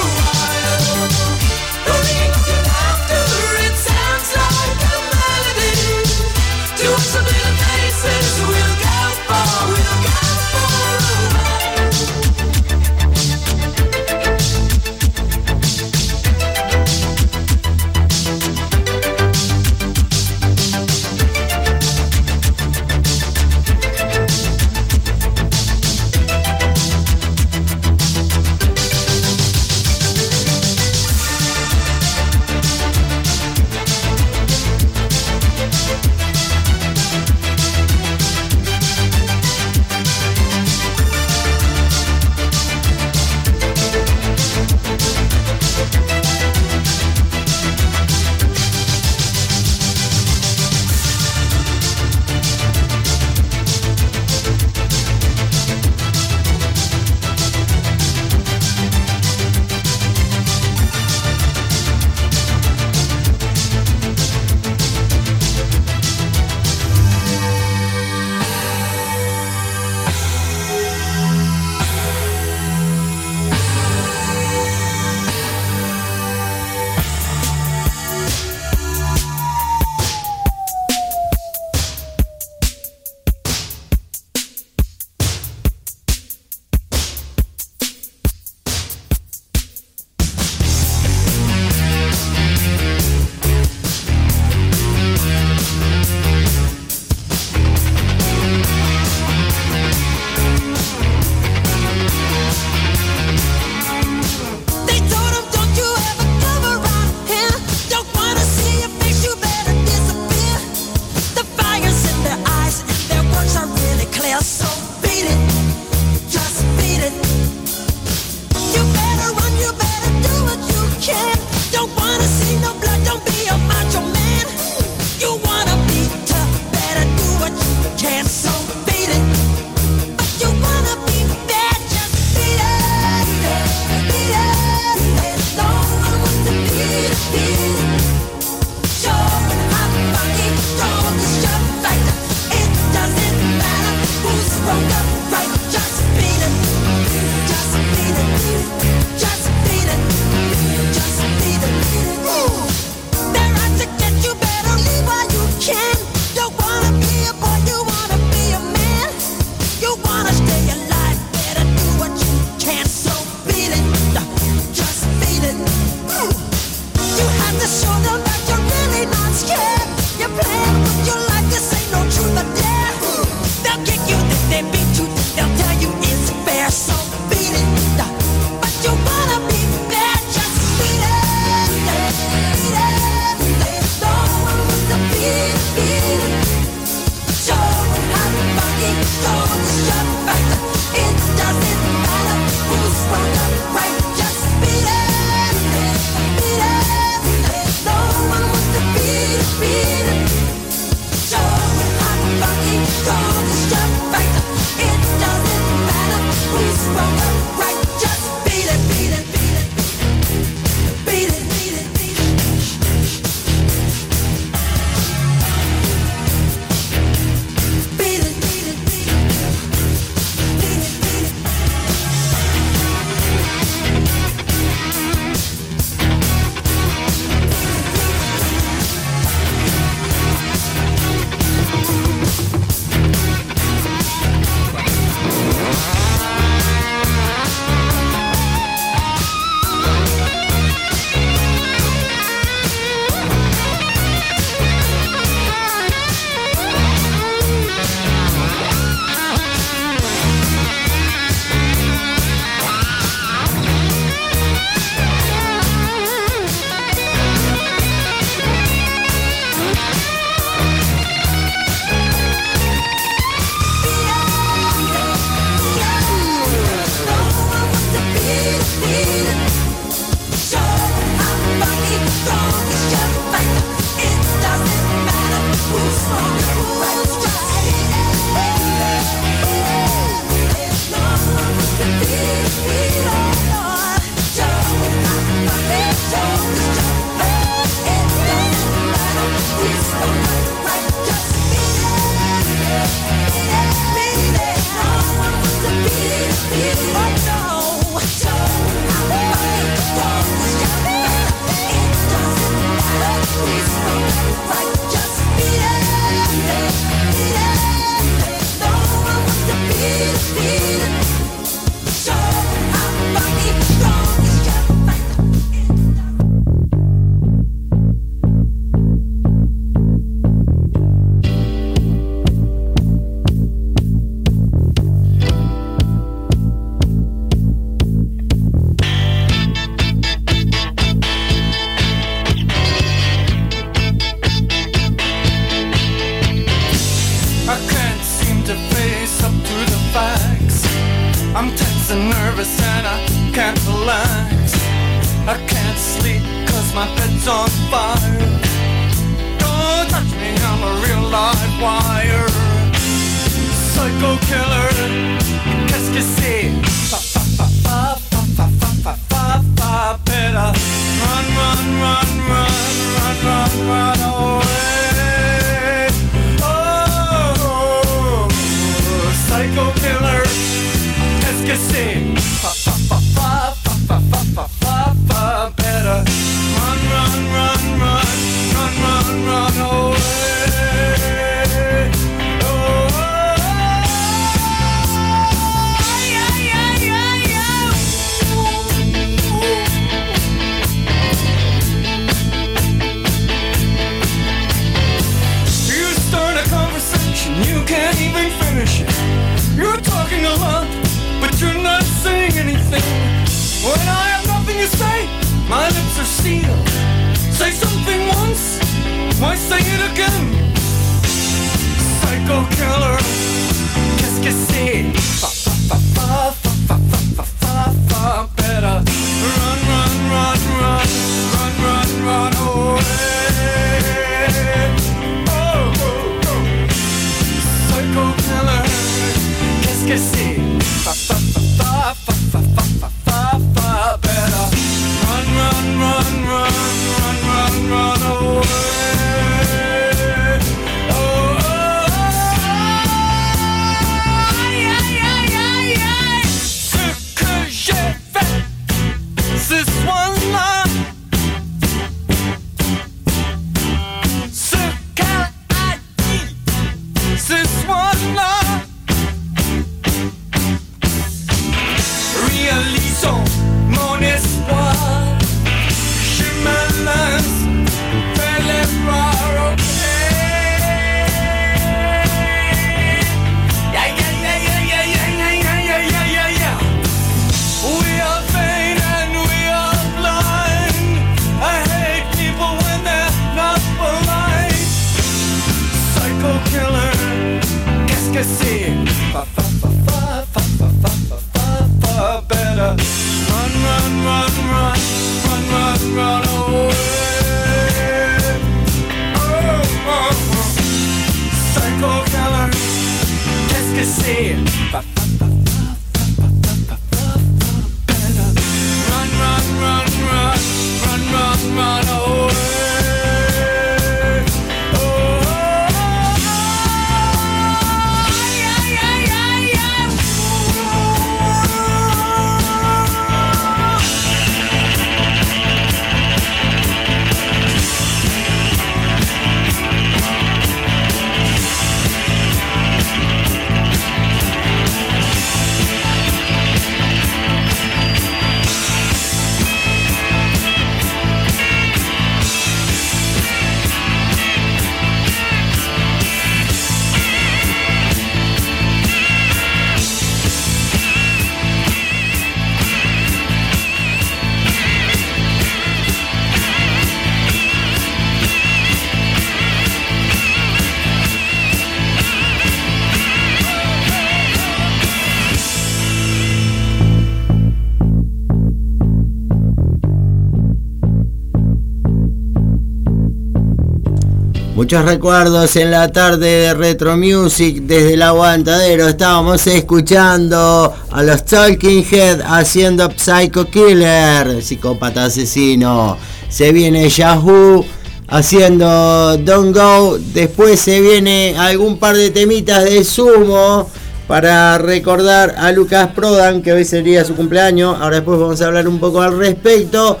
Muchos 574.66 574.84
recuerdos 574.84 575.54
en 575.54 575.70
la 575.70 575.92
tarde 575.92 576.26
de 576.26 576.54
Retro 576.54 576.96
Music 576.96 577.58
desde 577.62 577.94
el 577.94 578.02
aguantadero. 578.02 578.88
Estábamos 578.88 579.46
escuchando 579.46 580.74
a 580.90 581.02
los 581.04 581.24
Talking 581.24 581.86
Head 581.88 582.22
haciendo 582.22 582.90
Psycho 582.90 583.48
Killer, 583.48 584.42
psicópata 584.42 585.04
asesino. 585.04 585.96
Se 586.28 586.50
viene 586.50 586.88
Yahoo 586.88 587.64
haciendo 588.08 589.16
Don't 589.18 589.56
Go. 589.56 589.98
Después 590.12 590.58
se 590.58 590.80
viene 590.80 591.36
algún 591.38 591.78
par 591.78 591.94
de 591.94 592.10
temitas 592.10 592.64
de 592.64 592.82
sumo 592.82 593.70
para 594.08 594.58
recordar 594.58 595.36
a 595.38 595.52
Lucas 595.52 595.90
Prodan 595.94 596.42
que 596.42 596.52
hoy 596.52 596.64
sería 596.64 597.04
su 597.04 597.14
cumpleaños. 597.14 597.76
Ahora 597.80 597.98
después 597.98 598.18
vamos 598.18 598.42
a 598.42 598.46
hablar 598.48 598.66
un 598.66 598.80
poco 598.80 599.00
al 599.00 599.16
respecto. 599.16 600.00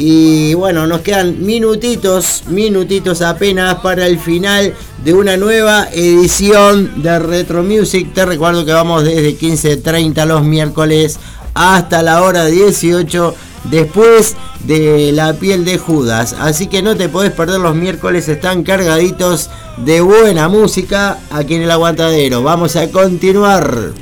Y 0.00 0.54
bueno, 0.54 0.86
nos 0.86 1.00
quedan 1.00 1.44
minutitos, 1.44 2.44
minutitos 2.46 3.20
apenas 3.20 3.80
para 3.80 4.06
el 4.06 4.20
final 4.20 4.72
de 5.04 5.12
una 5.12 5.36
nueva 5.36 5.88
edición 5.92 7.02
de 7.02 7.18
Retro 7.18 7.64
Music. 7.64 8.14
Te 8.14 8.24
recuerdo 8.24 8.64
que 8.64 8.72
vamos 8.72 9.02
desde 9.02 9.36
15.30 9.36 10.24
los 10.24 10.44
miércoles 10.44 11.18
hasta 11.52 12.04
la 12.04 12.22
hora 12.22 12.46
18 12.46 13.34
después 13.64 14.36
de 14.60 15.10
la 15.10 15.34
piel 15.34 15.64
de 15.64 15.78
Judas. 15.78 16.36
Así 16.38 16.68
que 16.68 16.80
no 16.80 16.96
te 16.96 17.08
podés 17.08 17.32
perder 17.32 17.58
los 17.58 17.74
miércoles, 17.74 18.28
están 18.28 18.62
cargaditos 18.62 19.50
de 19.78 20.00
buena 20.00 20.48
música 20.48 21.18
aquí 21.32 21.56
en 21.56 21.62
el 21.62 21.72
aguantadero. 21.72 22.44
Vamos 22.44 22.76
a 22.76 22.88
continuar. 22.92 23.92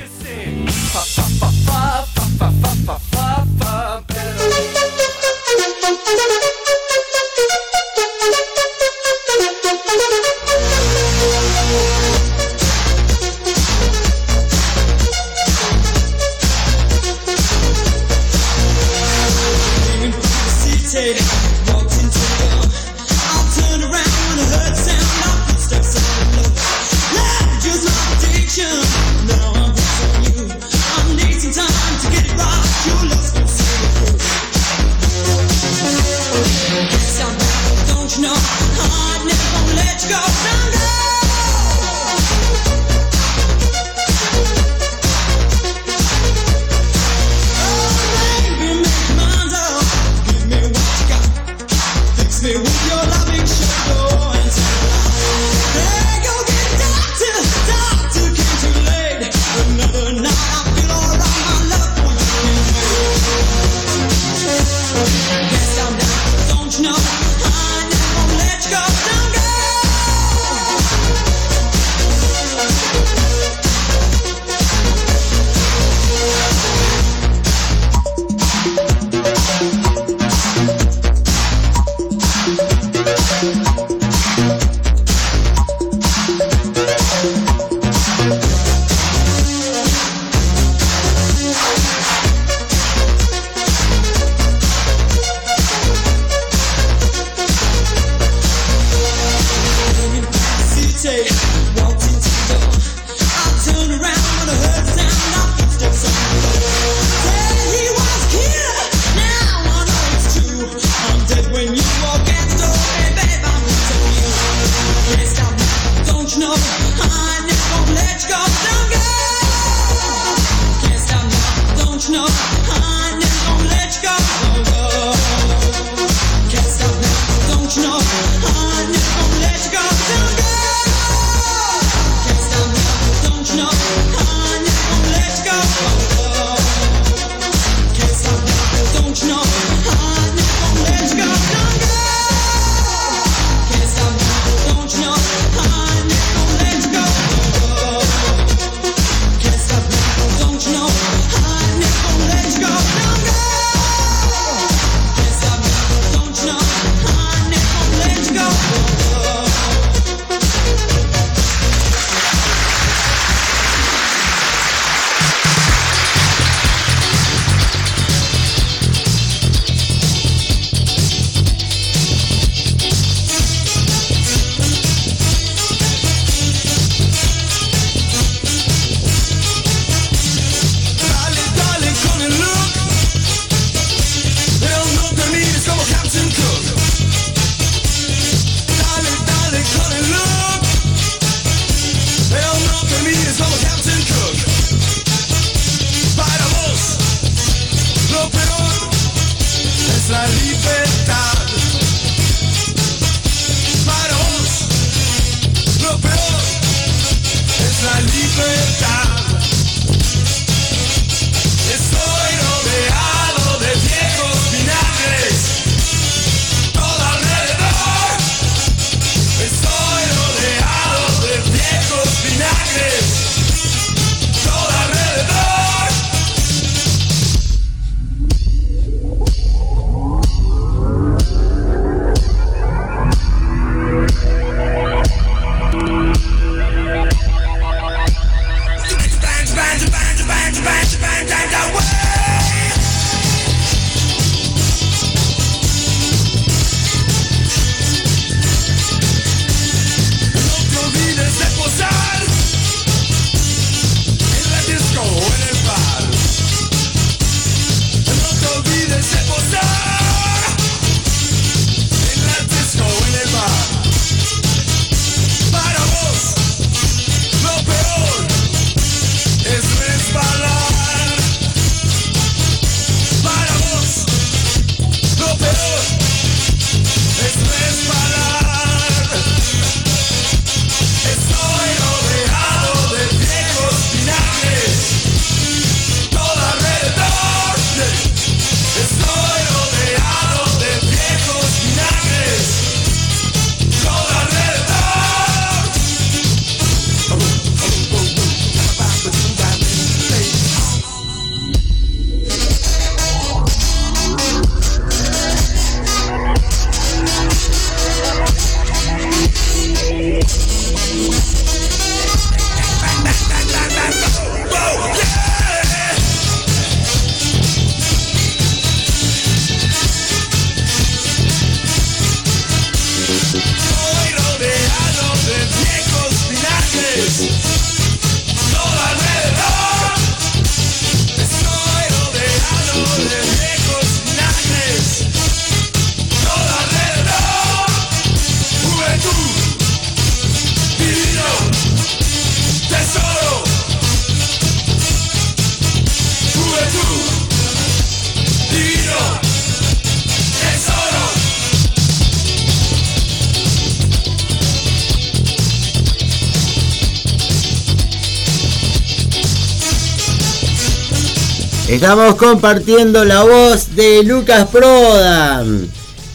Estamos 361.77 362.15
compartiendo 362.15 363.05
la 363.05 363.23
voz 363.25 363.77
de 363.77 364.03
Lucas 364.03 364.49
Prodan. 364.49 365.69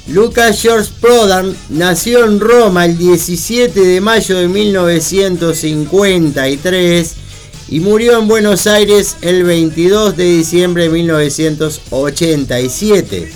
Lucas 0.07 0.59
George 0.59 0.89
Prodan 0.99 1.55
nació 1.69 2.25
en 2.25 2.39
Roma 2.39 2.85
el 2.85 2.97
17 2.97 3.79
de 3.79 4.01
mayo 4.01 4.39
de 4.39 4.47
1953 4.47 7.11
y 7.69 7.79
murió 7.79 8.17
en 8.17 8.27
Buenos 8.27 8.65
Aires 8.65 9.17
el 9.21 9.43
22 9.43 10.17
de 10.17 10.23
diciembre 10.23 10.85
de 10.85 10.89
1987. 10.89 13.31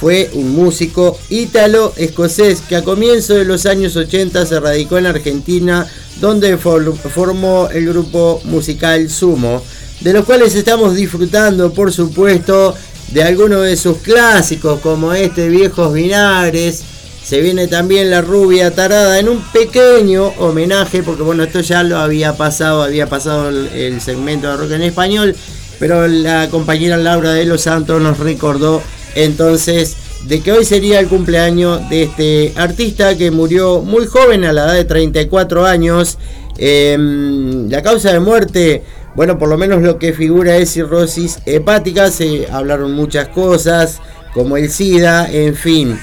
Fue 0.00 0.30
un 0.32 0.52
músico 0.54 1.18
ítalo-escocés 1.28 2.62
que 2.62 2.76
a 2.76 2.84
comienzos 2.84 3.36
de 3.36 3.44
los 3.44 3.66
años 3.66 3.96
80 3.96 4.46
se 4.46 4.60
radicó 4.60 4.96
en 4.96 5.04
Argentina, 5.06 5.86
donde 6.22 6.56
for- 6.56 6.96
formó 6.96 7.68
el 7.70 7.86
grupo 7.86 8.40
musical 8.44 9.10
Sumo, 9.10 9.62
de 10.06 10.12
los 10.12 10.24
cuales 10.24 10.54
estamos 10.54 10.94
disfrutando, 10.94 11.72
por 11.72 11.92
supuesto, 11.92 12.76
de 13.08 13.24
algunos 13.24 13.64
de 13.64 13.76
sus 13.76 13.96
clásicos, 13.98 14.78
como 14.78 15.12
este 15.12 15.48
Viejos 15.48 15.92
Vinagres. 15.92 16.84
Se 17.24 17.40
viene 17.40 17.66
también 17.66 18.08
La 18.08 18.20
Rubia 18.20 18.72
Tarada 18.72 19.18
en 19.18 19.28
un 19.28 19.42
pequeño 19.50 20.28
homenaje, 20.38 21.02
porque 21.02 21.24
bueno, 21.24 21.42
esto 21.42 21.58
ya 21.58 21.82
lo 21.82 21.98
había 21.98 22.36
pasado, 22.36 22.84
había 22.84 23.08
pasado 23.08 23.48
el, 23.48 24.00
segmento 24.00 24.48
de 24.48 24.56
rock 24.56 24.70
en 24.70 24.82
español, 24.82 25.34
pero 25.80 26.06
la 26.06 26.50
compañera 26.50 26.96
Laura 26.96 27.32
de 27.32 27.44
los 27.44 27.62
Santos 27.62 28.00
nos 28.00 28.20
recordó 28.20 28.80
entonces 29.16 29.96
de 30.28 30.40
que 30.40 30.52
hoy 30.52 30.64
sería 30.64 31.00
el 31.00 31.08
cumpleaños 31.08 31.90
de 31.90 32.04
este 32.04 32.52
artista 32.54 33.16
que 33.16 33.32
murió 33.32 33.80
muy 33.80 34.06
joven 34.06 34.44
a 34.44 34.52
la 34.52 34.66
edad 34.66 34.74
de 34.74 34.84
34 34.84 35.66
años. 35.66 36.16
Em, 36.58 37.68
la 37.68 37.82
causa 37.82 38.12
de 38.12 38.20
muerte, 38.20 38.82
bueno, 39.16 39.38
por 39.38 39.48
lo 39.48 39.56
menos 39.56 39.82
lo 39.82 39.98
que 39.98 40.12
figura 40.12 40.56
es 40.58 40.74
cirrosis 40.74 41.38
hepática, 41.46 42.10
se 42.10 42.46
hablaron 42.52 42.92
muchas 42.92 43.28
cosas, 43.28 43.98
como 44.34 44.58
el 44.58 44.70
SIDA, 44.70 45.32
en 45.32 45.54
fin. 45.54 45.98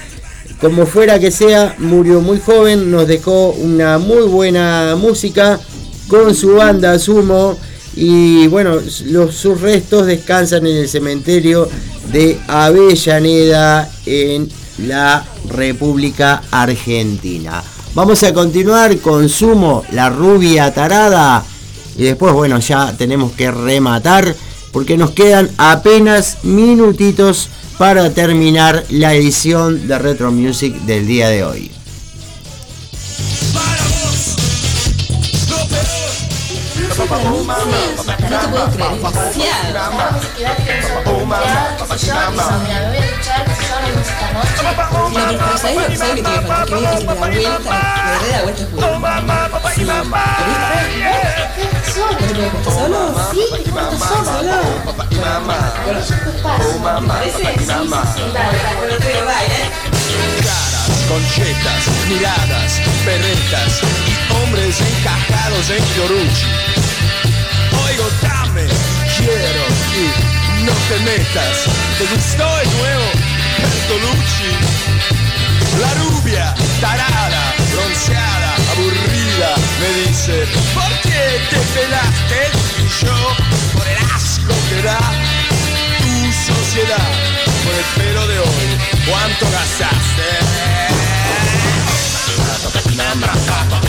Como 0.60 0.84
fuera 0.84 1.20
que 1.20 1.30
sea, 1.30 1.76
murió 1.78 2.20
muy 2.20 2.40
joven, 2.40 2.90
nos 2.90 3.06
dejó 3.06 3.50
una 3.50 3.98
muy 3.98 4.26
buena 4.26 4.96
música 4.98 5.60
con 6.08 6.34
su 6.34 6.56
banda 6.56 6.98
Sumo 6.98 7.56
y 7.94 8.48
bueno, 8.48 8.78
los, 9.06 9.34
sus 9.34 9.60
restos 9.60 10.06
descansan 10.06 10.66
en 10.66 10.76
el 10.78 10.88
cementerio 10.88 11.68
de 12.12 12.40
Avellaneda 12.48 13.88
en 14.06 14.48
la 14.78 15.24
República 15.48 16.42
Argentina. 16.50 17.62
Vamos 17.94 18.24
a 18.24 18.34
continuar 18.34 18.96
con 18.98 19.28
Sumo, 19.28 19.84
la 19.92 20.10
rubia 20.10 20.74
tarada 20.74 21.44
y 21.96 22.04
después 22.04 22.32
bueno, 22.32 22.58
ya 22.58 22.92
tenemos 22.96 23.32
que 23.32 23.50
rematar 23.50 24.34
porque 24.72 24.96
nos 24.96 25.12
quedan 25.12 25.50
apenas 25.56 26.38
minutitos 26.42 27.48
para 27.78 28.10
terminar 28.10 28.84
la 28.88 29.14
edición 29.14 29.86
de 29.86 29.98
Retro 29.98 30.30
Music 30.32 30.74
del 30.82 31.06
día 31.06 31.28
de 31.28 31.44
hoy. 31.44 31.70
¿Sabes 44.72 45.32
lo, 45.32 45.48
¿sabes 45.58 45.78
lo 45.78 45.86
que 45.88 45.98
te 45.98 46.12
digo? 46.14 46.54
Que 46.66 46.74
medio 46.76 46.90
que 46.90 46.98
se 46.98 47.06
da 47.06 47.20
vuelta, 47.20 47.74
da 48.32 48.40
vuelta. 48.44 48.74
Sí. 49.74 49.84
Caras, 60.42 61.04
conchetas, 61.08 61.82
miradas, 62.08 62.80
perretas 63.04 63.82
y 64.06 64.32
hombres 64.44 64.80
encajados 64.80 65.70
en. 65.70 65.84
Oigo, 67.86 68.06
dame, 68.22 68.66
quiero 69.16 69.64
y 69.94 70.64
no 70.64 70.72
te 70.88 71.00
metas. 71.00 71.64
¿Te 71.98 72.06
gustó 72.14 72.60
el 72.60 72.78
nuevo? 72.78 73.33
La 75.80 75.94
rubia, 75.94 76.54
tarada, 76.80 77.54
bronceada, 77.72 78.54
aburrida, 78.72 79.54
me 79.80 79.88
dice, 80.06 80.46
¿por 80.74 80.92
qué 81.02 81.40
te 81.50 81.58
pelaste? 81.74 82.50
Y 82.78 83.04
yo, 83.04 83.16
por 83.72 83.86
el 83.86 83.98
asco 84.14 84.54
que 84.68 84.82
da 84.82 84.98
tu 85.98 86.32
sociedad, 86.52 87.10
por 87.64 87.74
el 87.74 87.84
pelo 87.96 88.26
de 88.28 88.38
hoy, 88.38 88.78
¿cuánto 89.06 89.50
gastaste? 89.50 90.28
mama, 92.96 93.26
papa, 93.46 93.80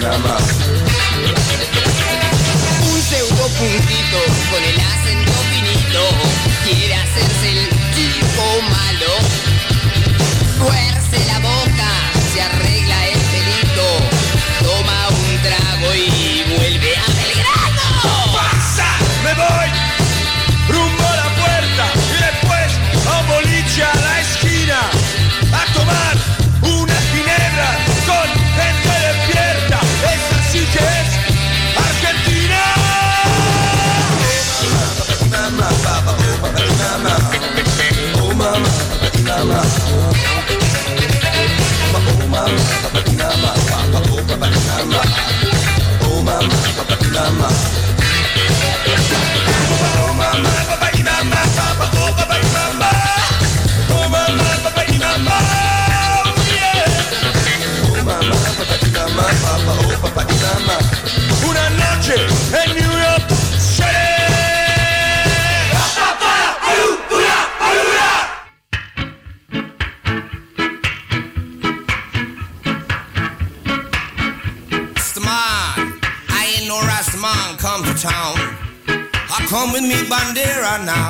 Drama. 0.00 0.59
lama, 46.40 46.56
lama. 47.12 47.79
now. 80.78 81.09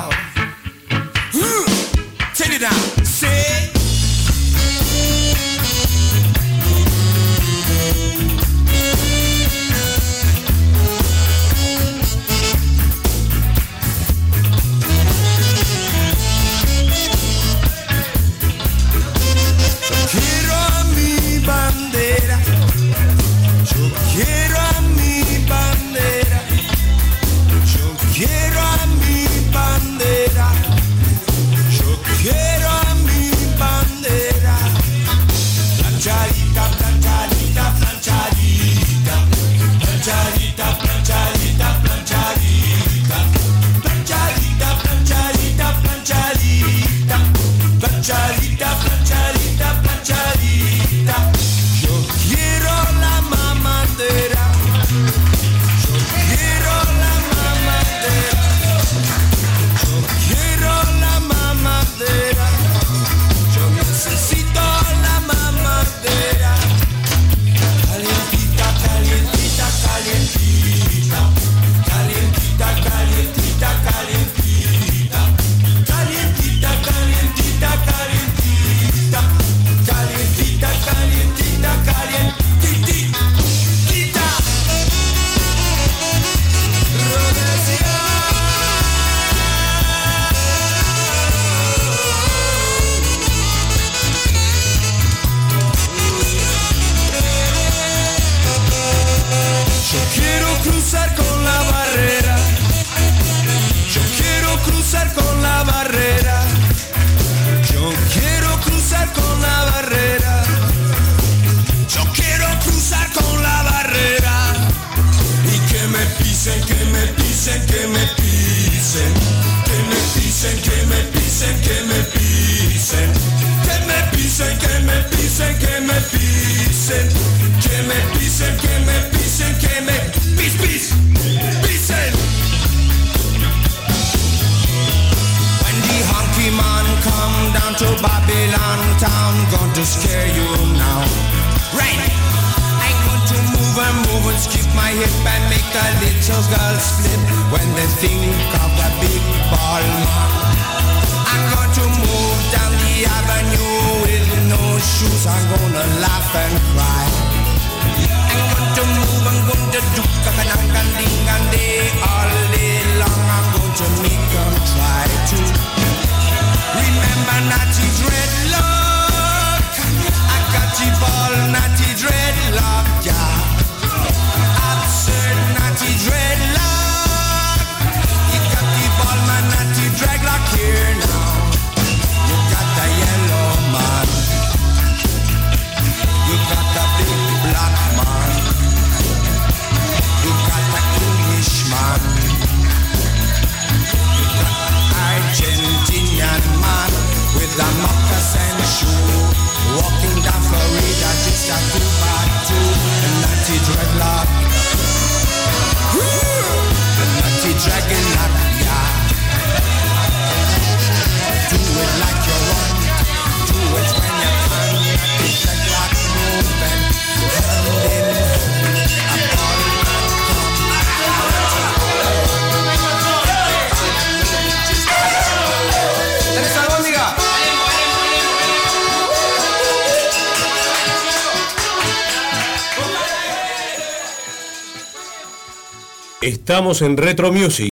Estamos 236.61 236.83
en 236.83 236.95
Retro 236.95 237.31
Music. 237.33 237.70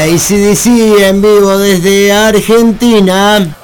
ACDC 0.00 0.66
en 1.02 1.20
vivo 1.20 1.58
desde 1.58 2.10
Argentina. 2.10 3.59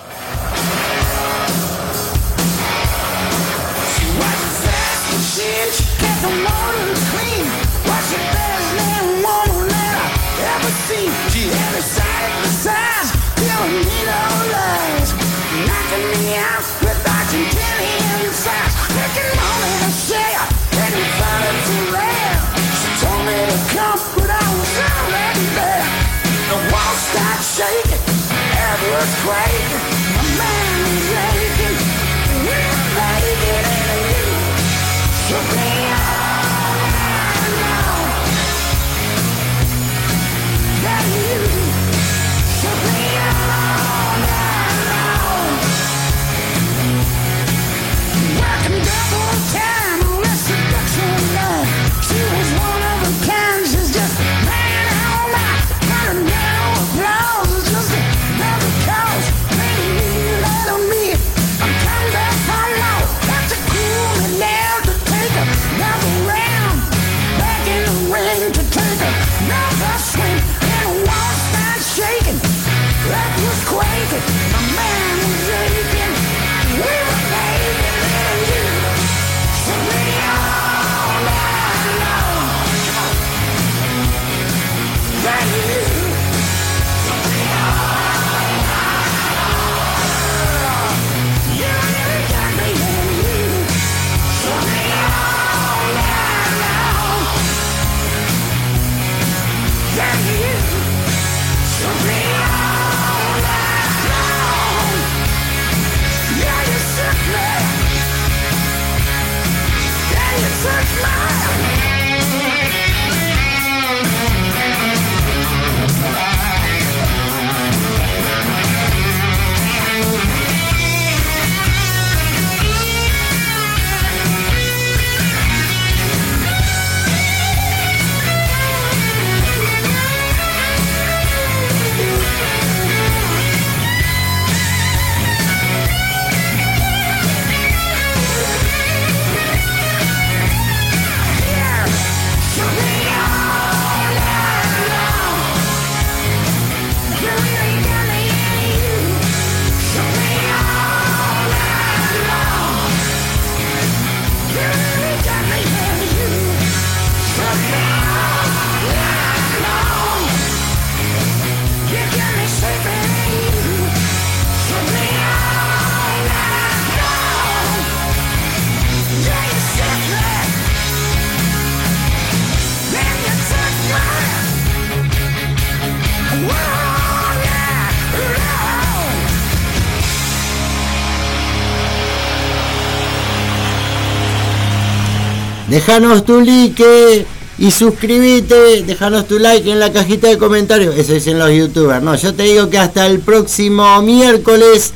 Déjanos 185.86 186.24
tu 186.24 186.40
like 186.40 187.26
y 187.58 187.70
suscríbete, 187.70 188.82
déjanos 188.82 189.28
tu 189.28 189.39
like 189.39 189.70
en 189.70 189.78
la 189.78 189.92
cajita 189.92 190.26
de 190.26 190.36
comentarios. 190.36 190.97
Eso 190.97 191.12
dicen 191.12 191.39
los 191.39 191.48
youtubers. 191.52 192.02
No, 192.02 192.16
yo 192.16 192.34
te 192.34 192.42
digo 192.42 192.68
que 192.68 192.76
hasta 192.76 193.06
el 193.06 193.20
próximo 193.20 194.02
miércoles 194.02 194.92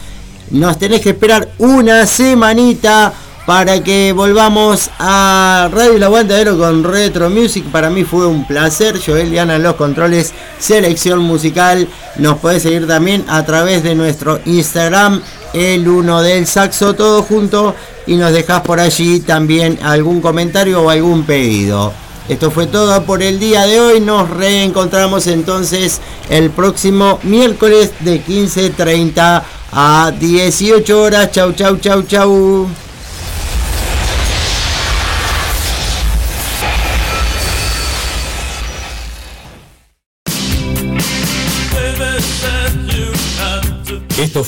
nos 0.51 0.81
tenés 0.81 1.01
que 1.01 1.10
esperar 1.10 1.49
una 1.59 2.07
semanita 2.07 3.15
para 3.47 3.83
que 3.85 4.12
volvamos 4.12 4.91
a 4.99 5.69
Radio 5.73 5.93
El 5.93 6.02
Aguantadero 6.02 6.59
con 6.59 6.83
Retro 6.83 7.31
Music. 7.31 7.65
Para 7.70 7.89
mí 7.89 8.02
fue 8.02 8.27
un 8.27 8.44
placer. 8.44 9.01
Joel 9.05 9.31
Diana 9.31 9.57
en 9.57 9.62
los 9.62 9.77
controles, 9.77 10.33
selección 10.59 11.20
musical. 11.20 11.89
Nos 12.17 12.39
podés 12.39 12.65
seguir 12.65 12.89
también 12.89 13.25
a 13.28 13.44
través 13.44 13.83
de 13.83 13.94
nuestro 13.94 14.41
Instagram, 14.44 15.23
el 15.53 15.89
uno 15.89 16.23
del 16.23 16.47
saxo, 16.47 16.95
todo 16.95 17.23
junto. 17.23 17.75
Y 18.07 18.17
nos 18.17 18.33
dejás 18.33 18.62
por 18.62 18.81
allí 18.81 19.20
también 19.20 19.79
algún 19.83 20.20
comentario 20.20 20.83
o 20.83 20.91
algún 20.91 21.25
pedido. 21.25 21.93
Esto 22.29 22.51
fue 22.51 22.67
todo 22.67 23.03
por 23.05 23.23
el 23.23 23.41
día 23.41 23.67
de 23.67 23.81
hoy. 23.81 24.01
Nos 24.01 24.31
reencontramos 24.31 25.27
entonces 25.27 26.01
el 26.29 26.51
próximo 26.51 27.19
miércoles 27.25 27.91
de 28.01 28.23
15.30 28.25 29.43
a 29.73 30.12
18 30.19 31.03
horas. 31.03 31.33
Chau, 31.33 31.53
chau, 31.53 31.77
chau, 31.79 32.03
chau. 32.03 32.90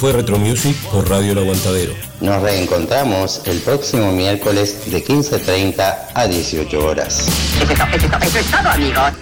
Fue 0.03 0.13
Retro 0.13 0.37
Music 0.37 0.77
por 0.91 1.09
Radio 1.09 1.31
El 1.31 1.39
Aguantadero. 1.39 1.93
Nos 2.21 2.43
reencontramos 2.43 3.41
el 3.45 3.61
próximo 3.61 4.11
miércoles 4.11 4.91
de 4.91 5.05
15.30 5.05 5.97
a 6.13 6.27
18 6.27 6.85
horas. 6.85 7.29
Eso 7.61 8.39
es 8.41 8.51
todo, 8.51 8.69
amigos. 8.69 9.13